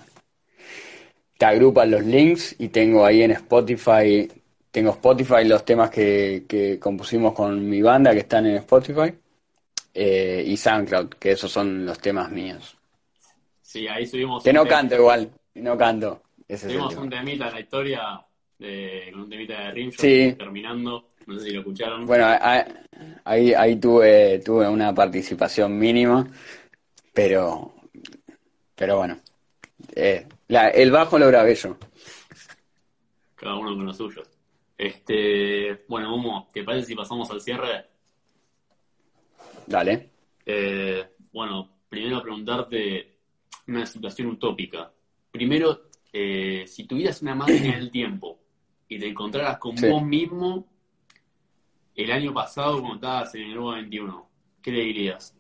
te 1.38 1.46
agrupa 1.46 1.86
los 1.86 2.04
links, 2.06 2.56
y 2.60 2.68
tengo 2.68 3.06
ahí 3.06 3.24
en 3.24 3.32
Spotify, 3.32 4.28
tengo 4.72 4.92
Spotify 4.92 5.44
los 5.46 5.66
temas 5.66 5.90
que, 5.90 6.46
que 6.48 6.80
compusimos 6.80 7.34
con 7.34 7.68
mi 7.68 7.82
banda 7.82 8.12
que 8.14 8.20
están 8.20 8.46
en 8.46 8.56
Spotify, 8.58 9.14
eh, 9.94 10.44
y 10.46 10.56
SoundCloud, 10.58 11.10
que 11.20 11.32
esos 11.32 11.52
son 11.52 11.86
los 11.86 12.00
temas 12.00 12.30
míos. 12.32 12.76
Sí, 13.62 13.88
ahí 13.88 14.06
subimos. 14.06 14.44
Que 14.44 14.54
no 14.54 14.64
tema- 14.64 14.76
canto 14.78 14.96
igual, 14.96 15.30
no 15.56 15.78
canto. 15.78 16.22
Ese 16.48 16.68
Subimos 16.68 16.96
un 16.96 17.10
temita 17.10 17.48
en 17.48 17.54
la 17.54 17.60
historia 17.60 18.02
de, 18.58 19.10
con 19.12 19.22
un 19.22 19.30
temita 19.30 19.60
de 19.66 19.72
Rimshot 19.72 20.02
Sí. 20.02 20.36
terminando. 20.38 21.06
No 21.28 21.38
sé 21.40 21.46
si 21.46 21.52
lo 21.52 21.60
escucharon. 21.60 22.08
Bueno, 22.08 22.26
ahí, 23.24 23.54
ahí 23.54 23.76
tuve, 23.76 24.40
tuve 24.40 24.68
una 24.68 24.94
participación 24.96 25.78
mínima, 25.78 26.28
pero, 27.14 27.76
pero 28.76 28.98
bueno, 28.98 29.20
eh, 29.96 30.26
la- 30.48 30.70
el 30.70 30.90
bajo 30.90 31.20
lo 31.20 31.28
grabé 31.28 31.54
yo. 31.54 31.78
Cada 33.36 33.56
uno 33.56 33.76
con 33.76 33.86
lo 33.86 33.94
suyo. 33.94 34.24
Este, 34.80 35.84
bueno, 35.90 36.10
Momo, 36.12 36.48
¿te 36.54 36.64
parece 36.64 36.88
si 36.88 36.96
pasamos 36.96 37.30
al 37.32 37.42
cierre? 37.42 37.86
Dale. 39.68 40.10
Eh, 40.46 41.06
bueno, 41.34 41.70
primero 41.90 42.22
preguntarte 42.24 43.18
una 43.68 43.86
situación 43.86 44.30
utópica. 44.30 44.90
Primero, 45.32 45.90
eh, 46.14 46.64
si 46.66 46.86
tuvieras 46.86 47.22
una 47.22 47.36
máquina 47.36 47.76
del 47.76 47.92
tiempo 47.92 48.40
y 48.88 48.98
te 48.98 49.10
encontraras 49.10 49.58
con 49.58 49.78
Sí. 49.78 49.90
vos 49.90 50.02
mismo 50.02 50.66
el 51.94 52.10
año 52.14 52.34
pasado 52.34 52.80
cuando 52.80 52.96
estabas 52.96 53.36
en 53.36 53.42
el 53.42 53.54
nuevo 53.56 53.72
21, 53.74 54.30
¿qué 54.62 54.72
le 54.72 54.80
dirías? 54.86 55.36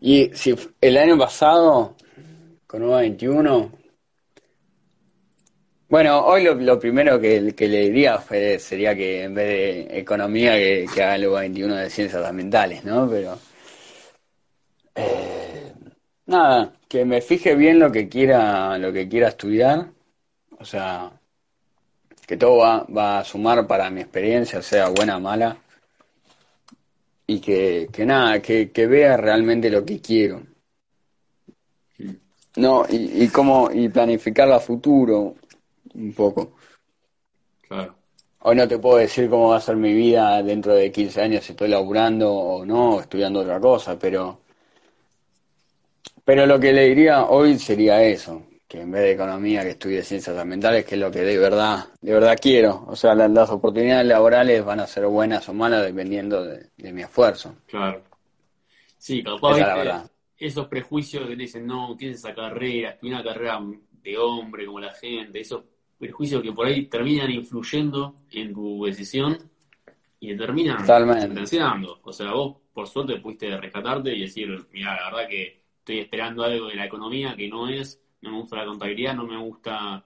Y 0.00 0.30
si 0.32 0.54
el 0.80 0.96
año 0.96 1.18
pasado, 1.18 1.94
con 2.66 2.82
UBA 2.84 3.00
21, 3.00 3.70
bueno, 5.92 6.24
hoy 6.24 6.42
lo, 6.44 6.54
lo 6.54 6.78
primero 6.78 7.20
que, 7.20 7.54
que 7.54 7.68
le 7.68 7.80
diría 7.80 8.16
fue- 8.18 8.58
sería 8.58 8.96
que 8.96 9.24
en 9.24 9.34
vez 9.34 9.46
de 9.88 9.98
economía, 9.98 10.54
que, 10.54 10.86
que 10.92 11.02
haga 11.02 11.16
el 11.16 11.26
UBA 11.26 11.40
21 11.40 11.76
de 11.76 11.90
ciencias 11.90 12.24
ambientales, 12.24 12.82
¿no? 12.82 13.06
Pero, 13.10 13.38
eh, 14.94 15.72
nada, 16.26 16.72
que 16.88 17.04
me 17.04 17.20
fije 17.20 17.54
bien 17.54 17.78
lo 17.78 17.92
que 17.92 18.08
quiera, 18.08 18.78
lo 18.78 18.90
que 18.92 19.06
quiera 19.08 19.28
estudiar, 19.28 19.90
o 20.58 20.64
sea, 20.64 21.12
que 22.26 22.36
todo 22.38 22.56
va, 22.56 22.84
va 22.84 23.18
a 23.18 23.24
sumar 23.24 23.66
para 23.66 23.90
mi 23.90 24.00
experiencia, 24.00 24.62
sea 24.62 24.88
buena 24.88 25.18
o 25.18 25.20
mala 25.20 25.58
y 27.26 27.38
que, 27.38 27.88
que 27.92 28.06
nada, 28.06 28.40
que, 28.40 28.70
que 28.70 28.86
vea 28.86 29.18
realmente 29.18 29.68
lo 29.68 29.84
que 29.84 30.00
quiero. 30.00 30.42
No, 32.56 32.84
y, 32.88 33.24
y 33.24 33.28
cómo, 33.28 33.70
y 33.72 33.88
planificar 33.88 34.50
a 34.52 34.60
futuro 34.60 35.36
un 35.94 36.12
poco. 36.14 36.54
Claro, 37.68 37.96
Hoy 38.40 38.56
no 38.56 38.68
te 38.68 38.78
puedo 38.78 38.98
decir 38.98 39.30
cómo 39.30 39.48
va 39.48 39.56
a 39.56 39.60
ser 39.62 39.76
mi 39.76 39.94
vida 39.94 40.42
dentro 40.42 40.74
de 40.74 40.92
15 40.92 41.22
años, 41.22 41.44
si 41.44 41.52
estoy 41.52 41.68
laburando 41.68 42.30
o 42.30 42.62
no, 42.66 43.00
estudiando 43.00 43.40
otra 43.40 43.58
cosa, 43.58 43.98
pero, 43.98 44.42
pero 46.24 46.46
lo 46.46 46.58
que 46.58 46.72
le 46.72 46.86
diría 46.88 47.26
hoy 47.26 47.58
sería 47.58 48.02
eso, 48.02 48.44
que 48.68 48.80
en 48.80 48.90
vez 48.90 49.02
de 49.02 49.12
economía 49.12 49.62
que 49.62 49.70
estudie 49.70 50.02
ciencias 50.02 50.36
ambientales, 50.36 50.84
que 50.84 50.94
es 50.96 51.00
lo 51.00 51.10
que 51.10 51.20
de 51.20 51.38
verdad, 51.38 51.86
de 52.00 52.12
verdad 52.12 52.36
quiero. 52.40 52.84
O 52.88 52.96
sea, 52.96 53.14
la- 53.14 53.28
las 53.28 53.50
oportunidades 53.50 54.06
laborales 54.06 54.64
van 54.64 54.80
a 54.80 54.86
ser 54.86 55.06
buenas 55.06 55.48
o 55.48 55.54
malas 55.54 55.84
dependiendo 55.84 56.44
de, 56.44 56.70
de 56.76 56.92
mi 56.92 57.02
esfuerzo. 57.02 57.54
claro. 57.66 58.02
Sí, 58.98 59.22
capaz, 59.22 59.58
es 60.38 60.52
esos 60.52 60.66
prejuicios 60.68 61.24
que 61.24 61.36
te 61.36 61.42
dicen, 61.42 61.66
no, 61.66 61.96
¿qué 61.98 62.10
es 62.10 62.16
esa 62.18 62.34
carrera? 62.34 62.90
Estudié 62.90 63.14
una 63.14 63.24
carrera 63.24 63.60
de 63.90 64.18
hombre 64.18 64.66
como 64.66 64.80
la 64.80 64.92
gente, 64.94 65.40
esos 65.40 65.64
prejuicios 66.02 66.42
que 66.42 66.52
por 66.52 66.66
ahí 66.66 66.86
terminan 66.86 67.30
influyendo 67.30 68.16
en 68.32 68.52
tu 68.52 68.84
decisión 68.84 69.38
y 70.18 70.30
te 70.30 70.36
terminan 70.36 70.84
sentenciando. 70.84 72.00
O 72.02 72.12
sea, 72.12 72.32
vos 72.32 72.56
por 72.72 72.88
suerte 72.88 73.20
pudiste 73.20 73.56
rescatarte 73.56 74.12
y 74.12 74.22
decir, 74.22 74.48
mira, 74.72 74.96
la 74.96 75.04
verdad 75.04 75.28
que 75.28 75.62
estoy 75.78 76.00
esperando 76.00 76.42
algo 76.42 76.66
de 76.66 76.74
la 76.74 76.86
economía 76.86 77.36
que 77.36 77.48
no 77.48 77.68
es, 77.68 78.02
no 78.20 78.32
me 78.32 78.40
gusta 78.40 78.56
la 78.56 78.66
contabilidad, 78.66 79.14
no 79.14 79.28
me 79.28 79.38
gusta... 79.38 80.04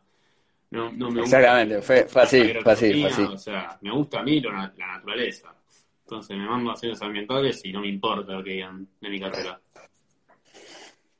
No, 0.68 0.92
no 0.92 1.11
me 1.11 1.22
gusta 1.22 1.38
Exactamente, 1.38 1.80
fue, 1.80 2.05
fue 2.05 2.22
así, 2.22 2.42
fue 2.62 2.72
así, 2.72 3.01
fue 3.01 3.11
así. 3.11 3.22
O 3.22 3.38
sea, 3.38 3.78
me 3.80 3.90
gusta 3.92 4.20
a 4.20 4.22
mí 4.22 4.38
la 4.42 4.74
naturaleza. 4.76 5.55
Entonces 6.03 6.36
me 6.36 6.47
mando 6.47 6.72
a 6.72 6.76
ciencias 6.76 7.01
ambientales 7.01 7.64
y 7.64 7.72
no 7.72 7.80
me 7.80 7.88
importa 7.88 8.34
lo 8.34 8.44
que 8.44 8.51
digan 8.51 8.86
de 9.01 9.09
mi 9.09 9.18
carrera. 9.18 9.59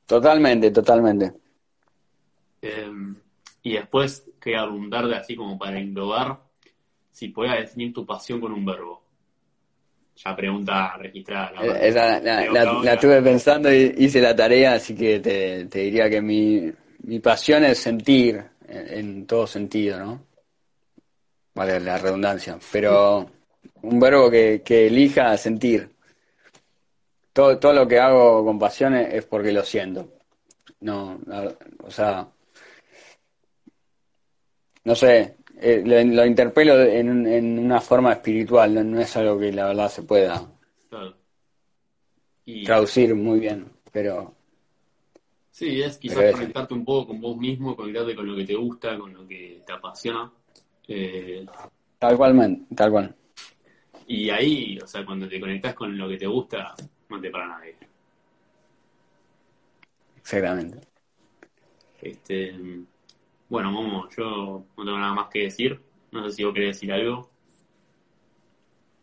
Totalmente, 0.05 0.69
totalmente. 0.69 1.33
Eh, 2.61 2.91
y 3.67 3.73
después 3.73 4.25
quería 4.39 4.63
preguntarte 4.63 5.15
así 5.15 5.35
como 5.35 5.57
para 5.57 5.79
englobar 5.79 6.39
si 7.11 7.29
podías 7.29 7.57
definir 7.59 7.93
tu 7.93 8.05
pasión 8.05 8.39
con 8.39 8.53
un 8.53 8.65
verbo. 8.65 9.01
Ya 10.23 10.35
pregunta 10.35 10.95
registrada. 10.97 11.51
la. 11.51 11.65
Eh, 11.65 11.87
Esa 11.89 12.19
la, 12.21 12.45
la- 12.45 12.49
otra, 12.49 12.63
la 12.63 12.79
otra. 12.79 12.99
tuve 12.99 13.21
pensando 13.21 13.71
y 13.73 13.93
hice 13.97 14.21
la 14.21 14.35
tarea, 14.35 14.73
así 14.73 14.95
que 14.95 15.19
te, 15.19 15.65
te 15.65 15.79
diría 15.79 16.09
que 16.09 16.21
mi, 16.21 16.71
mi 17.03 17.19
pasión 17.19 17.63
es 17.65 17.77
sentir 17.79 18.43
en, 18.67 18.87
en 18.99 19.27
todo 19.27 19.45
sentido, 19.45 19.99
¿no? 19.99 20.23
Vale 21.55 21.79
la 21.79 21.97
redundancia, 21.97 22.57
pero 22.71 23.29
un 23.81 23.99
verbo 23.99 24.29
que, 24.29 24.61
que 24.63 24.87
elija 24.87 25.35
sentir. 25.37 25.89
Todo, 27.33 27.57
todo 27.59 27.73
lo 27.73 27.87
que 27.87 27.99
hago 27.99 28.43
con 28.45 28.57
pasión 28.57 28.95
es 28.95 29.25
porque 29.25 29.51
lo 29.51 29.63
siento. 29.63 30.13
No, 30.81 31.19
o 31.83 31.89
sea, 31.91 32.27
no 34.87 34.95
sé, 34.95 35.35
eh, 35.59 35.83
lo, 35.85 35.95
lo 36.15 36.25
interpelo 36.25 36.81
en, 36.81 37.27
en 37.27 37.59
una 37.59 37.79
forma 37.81 38.13
espiritual, 38.13 38.73
no, 38.73 38.83
no 38.83 38.99
es 39.01 39.15
algo 39.17 39.39
que 39.39 39.51
la 39.51 39.67
verdad 39.67 39.89
se 39.89 40.03
pueda 40.03 40.33
Claro. 40.89 41.15
Y 42.45 42.63
traducir 42.65 43.13
muy 43.15 43.39
bien, 43.39 43.71
pero 43.91 44.33
sí, 45.51 45.81
es 45.81 45.97
quizás 45.97 46.17
Pero 46.17 46.29
es- 46.29 46.35
conectarte 46.35 46.73
un 46.73 46.85
poco 46.85 47.07
con 47.07 47.21
vos 47.21 47.37
mismo, 47.37 47.75
conectarte 47.75 48.15
con 48.15 48.27
lo 48.27 48.35
que 48.35 48.45
te 48.45 48.55
gusta, 48.55 48.97
con 48.97 49.13
lo 49.13 49.27
que 49.27 49.61
te 49.65 49.73
apasiona. 49.73 50.31
Eh, 50.87 51.45
Tal 51.99 52.15
cual, 52.15 52.33
man, 52.33 52.67
tal 52.75 52.91
cual. 52.91 53.15
Y 54.07 54.29
ahí, 54.29 54.79
o 54.81 54.87
sea, 54.87 55.05
cuando 55.05 55.27
te 55.27 55.39
conectas 55.39 55.73
con 55.73 55.97
lo 55.97 56.07
que 56.07 56.17
te 56.17 56.27
gusta, 56.27 56.73
no 57.09 57.19
te 57.19 57.29
para 57.29 57.47
nadie. 57.47 57.75
Exactamente. 60.17 60.79
Este, 62.01 62.53
bueno, 63.49 63.71
Momo, 63.71 64.07
yo 64.15 64.67
no 64.77 64.85
tengo 64.85 64.97
nada 64.97 65.13
más 65.13 65.29
que 65.29 65.43
decir. 65.43 65.81
No 66.11 66.23
sé 66.29 66.35
si 66.35 66.43
vos 66.43 66.53
querés 66.53 66.75
decir 66.75 66.91
algo. 66.91 67.29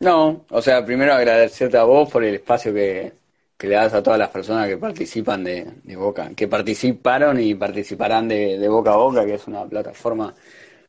No, 0.00 0.44
o 0.50 0.60
sea, 0.62 0.84
primero 0.84 1.14
agradecerte 1.14 1.78
a 1.78 1.84
vos 1.84 2.10
por 2.10 2.24
el 2.24 2.34
espacio 2.34 2.74
que, 2.74 3.14
que 3.56 3.68
le 3.68 3.74
das 3.76 3.94
a 3.94 4.02
todas 4.02 4.18
las 4.18 4.28
personas 4.30 4.68
que 4.68 4.76
participan 4.76 5.42
de, 5.44 5.64
de 5.82 5.96
Boca, 5.96 6.30
que 6.34 6.48
participaron 6.48 7.40
y 7.40 7.54
participarán 7.54 8.28
de, 8.28 8.68
Boca 8.68 8.92
a 8.92 8.96
Boca, 8.96 9.24
que 9.24 9.34
es 9.34 9.46
una 9.46 9.64
plataforma 9.66 10.34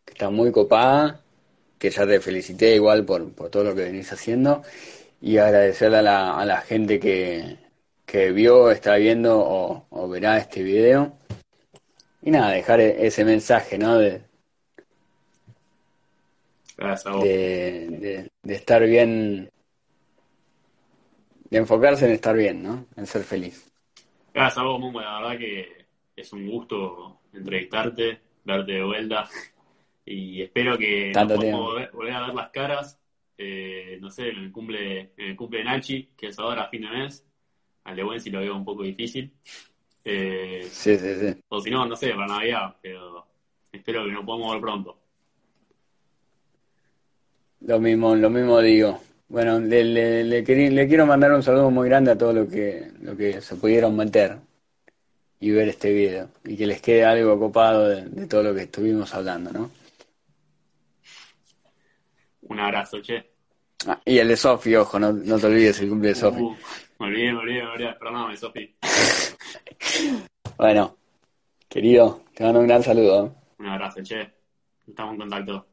que 0.03 0.13
está 0.13 0.29
muy 0.29 0.51
copada, 0.51 1.21
que 1.79 1.89
ya 1.91 2.05
te 2.07 2.19
felicité 2.19 2.75
igual 2.75 3.05
por, 3.05 3.31
por 3.33 3.49
todo 3.49 3.63
lo 3.65 3.75
que 3.75 3.83
venís 3.83 4.11
haciendo, 4.11 4.63
y 5.21 5.37
agradecerle 5.37 5.97
a 5.99 6.01
la, 6.01 6.37
a 6.39 6.45
la 6.45 6.61
gente 6.61 6.99
que, 6.99 7.57
que 8.05 8.31
vio, 8.31 8.71
está 8.71 8.95
viendo 8.97 9.39
o, 9.39 9.87
o 9.89 10.09
verá 10.09 10.37
este 10.37 10.63
video. 10.63 11.17
Y 12.25 12.31
nada, 12.31 12.51
dejar 12.51 12.81
e- 12.81 13.07
ese 13.07 13.23
mensaje, 13.23 13.77
¿no? 13.77 13.97
De, 13.97 14.21
Gracias 16.77 17.05
a 17.07 17.11
vos. 17.15 17.25
de, 17.25 17.87
de- 17.89 18.31
de 18.43 18.53
estar 18.55 18.83
bien, 18.85 19.49
de 21.49 21.57
enfocarse 21.57 22.05
en 22.05 22.11
estar 22.11 22.35
bien, 22.35 22.61
¿no? 22.61 22.85
En 22.95 23.05
ser 23.07 23.23
feliz. 23.23 23.71
Gracias 24.33 24.57
a 24.57 24.63
vos, 24.63 24.79
Momo. 24.79 25.01
La 25.01 25.19
verdad 25.21 25.37
que 25.37 25.85
es 26.15 26.33
un 26.33 26.47
gusto 26.49 27.21
entrevistarte, 27.33 28.19
verte 28.43 28.73
de 28.73 28.83
vuelta. 28.83 29.29
Y 30.05 30.41
espero 30.41 30.77
que 30.77 31.11
Tanto 31.13 31.35
nos 31.35 31.45
podamos 31.45 31.71
volver, 31.73 31.91
volver 31.91 32.13
a 32.13 32.25
ver 32.27 32.35
las 32.35 32.49
caras. 32.51 32.99
eh, 33.37 33.97
no 34.01 34.09
sé, 34.11 34.29
en 34.29 34.37
el 34.37 34.51
cumple, 34.51 35.11
en 35.17 35.29
el 35.31 35.35
cumple 35.35 35.59
de 35.59 35.65
Nachi, 35.65 36.09
que 36.17 36.27
es 36.27 36.39
ahora 36.39 36.63
a 36.63 36.69
fin 36.69 36.81
de 36.81 36.89
mes. 36.89 37.25
Al 37.83 37.95
de 37.95 38.03
Buen 38.03 38.19
si 38.21 38.29
lo 38.29 38.39
veo 38.39 38.55
un 38.55 38.65
poco 38.65 38.83
difícil. 38.83 39.33
Eh, 40.07 40.67
Sí, 40.71 40.97
sí, 40.99 41.15
sí. 41.19 41.41
o 41.49 41.59
si 41.59 41.71
no, 41.71 41.85
no 41.85 41.95
sé, 41.95 42.11
para 42.13 42.27
Navidad, 42.27 42.75
pero 42.81 43.25
espero 43.71 44.05
que 44.05 44.11
nos 44.11 44.23
podamos 44.23 44.53
ver 44.53 44.61
pronto. 44.61 44.97
Lo 47.61 47.79
mismo, 47.79 48.15
lo 48.15 48.29
mismo 48.29 48.61
digo. 48.61 49.01
Bueno, 49.27 49.59
le, 49.59 49.83
le, 49.83 50.23
le, 50.23 50.43
le 50.43 50.87
quiero 50.87 51.05
mandar 51.07 51.31
un 51.33 51.41
saludo 51.41 51.71
muy 51.71 51.89
grande 51.89 52.11
a 52.11 52.17
todos 52.17 52.35
los 52.35 52.47
que, 52.47 52.91
lo 53.01 53.17
que 53.17 53.41
se 53.41 53.55
pudieron 53.55 53.95
meter 53.95 54.37
y 55.39 55.49
ver 55.49 55.69
este 55.69 55.91
video. 55.91 56.29
Y 56.43 56.55
que 56.55 56.67
les 56.67 56.81
quede 56.81 57.03
algo 57.03 57.39
copado 57.39 57.89
de, 57.89 58.03
de 58.03 58.27
todo 58.27 58.43
lo 58.43 58.53
que 58.53 58.61
estuvimos 58.63 59.11
hablando, 59.15 59.51
¿no? 59.51 59.71
Un 62.43 62.59
abrazo, 62.59 63.01
che. 63.01 63.31
Ah, 63.87 63.99
y 64.05 64.19
el 64.19 64.27
de 64.27 64.37
Sofi, 64.37 64.75
ojo, 64.75 64.99
no, 64.99 65.11
no 65.11 65.39
te 65.39 65.47
olvides 65.47 65.79
el 65.79 65.89
cumple 65.89 66.09
de 66.09 66.15
Sofi. 66.15 66.41
Uh, 66.41 66.55
me 66.99 67.07
olvidé, 67.07 67.33
me 67.33 67.39
olvidé, 67.39 67.63
me 67.63 67.69
olvidé. 67.69 67.93
Perdóname, 67.93 68.37
Sofi. 68.37 68.75
Bueno, 70.57 70.97
querido, 71.67 72.23
te 72.33 72.43
mando 72.43 72.59
un 72.59 72.67
gran 72.67 72.83
saludo. 72.83 73.35
Un 73.59 73.67
abrazo, 73.67 74.01
che. 74.03 74.33
Estamos 74.87 75.13
en 75.13 75.19
contacto. 75.19 75.67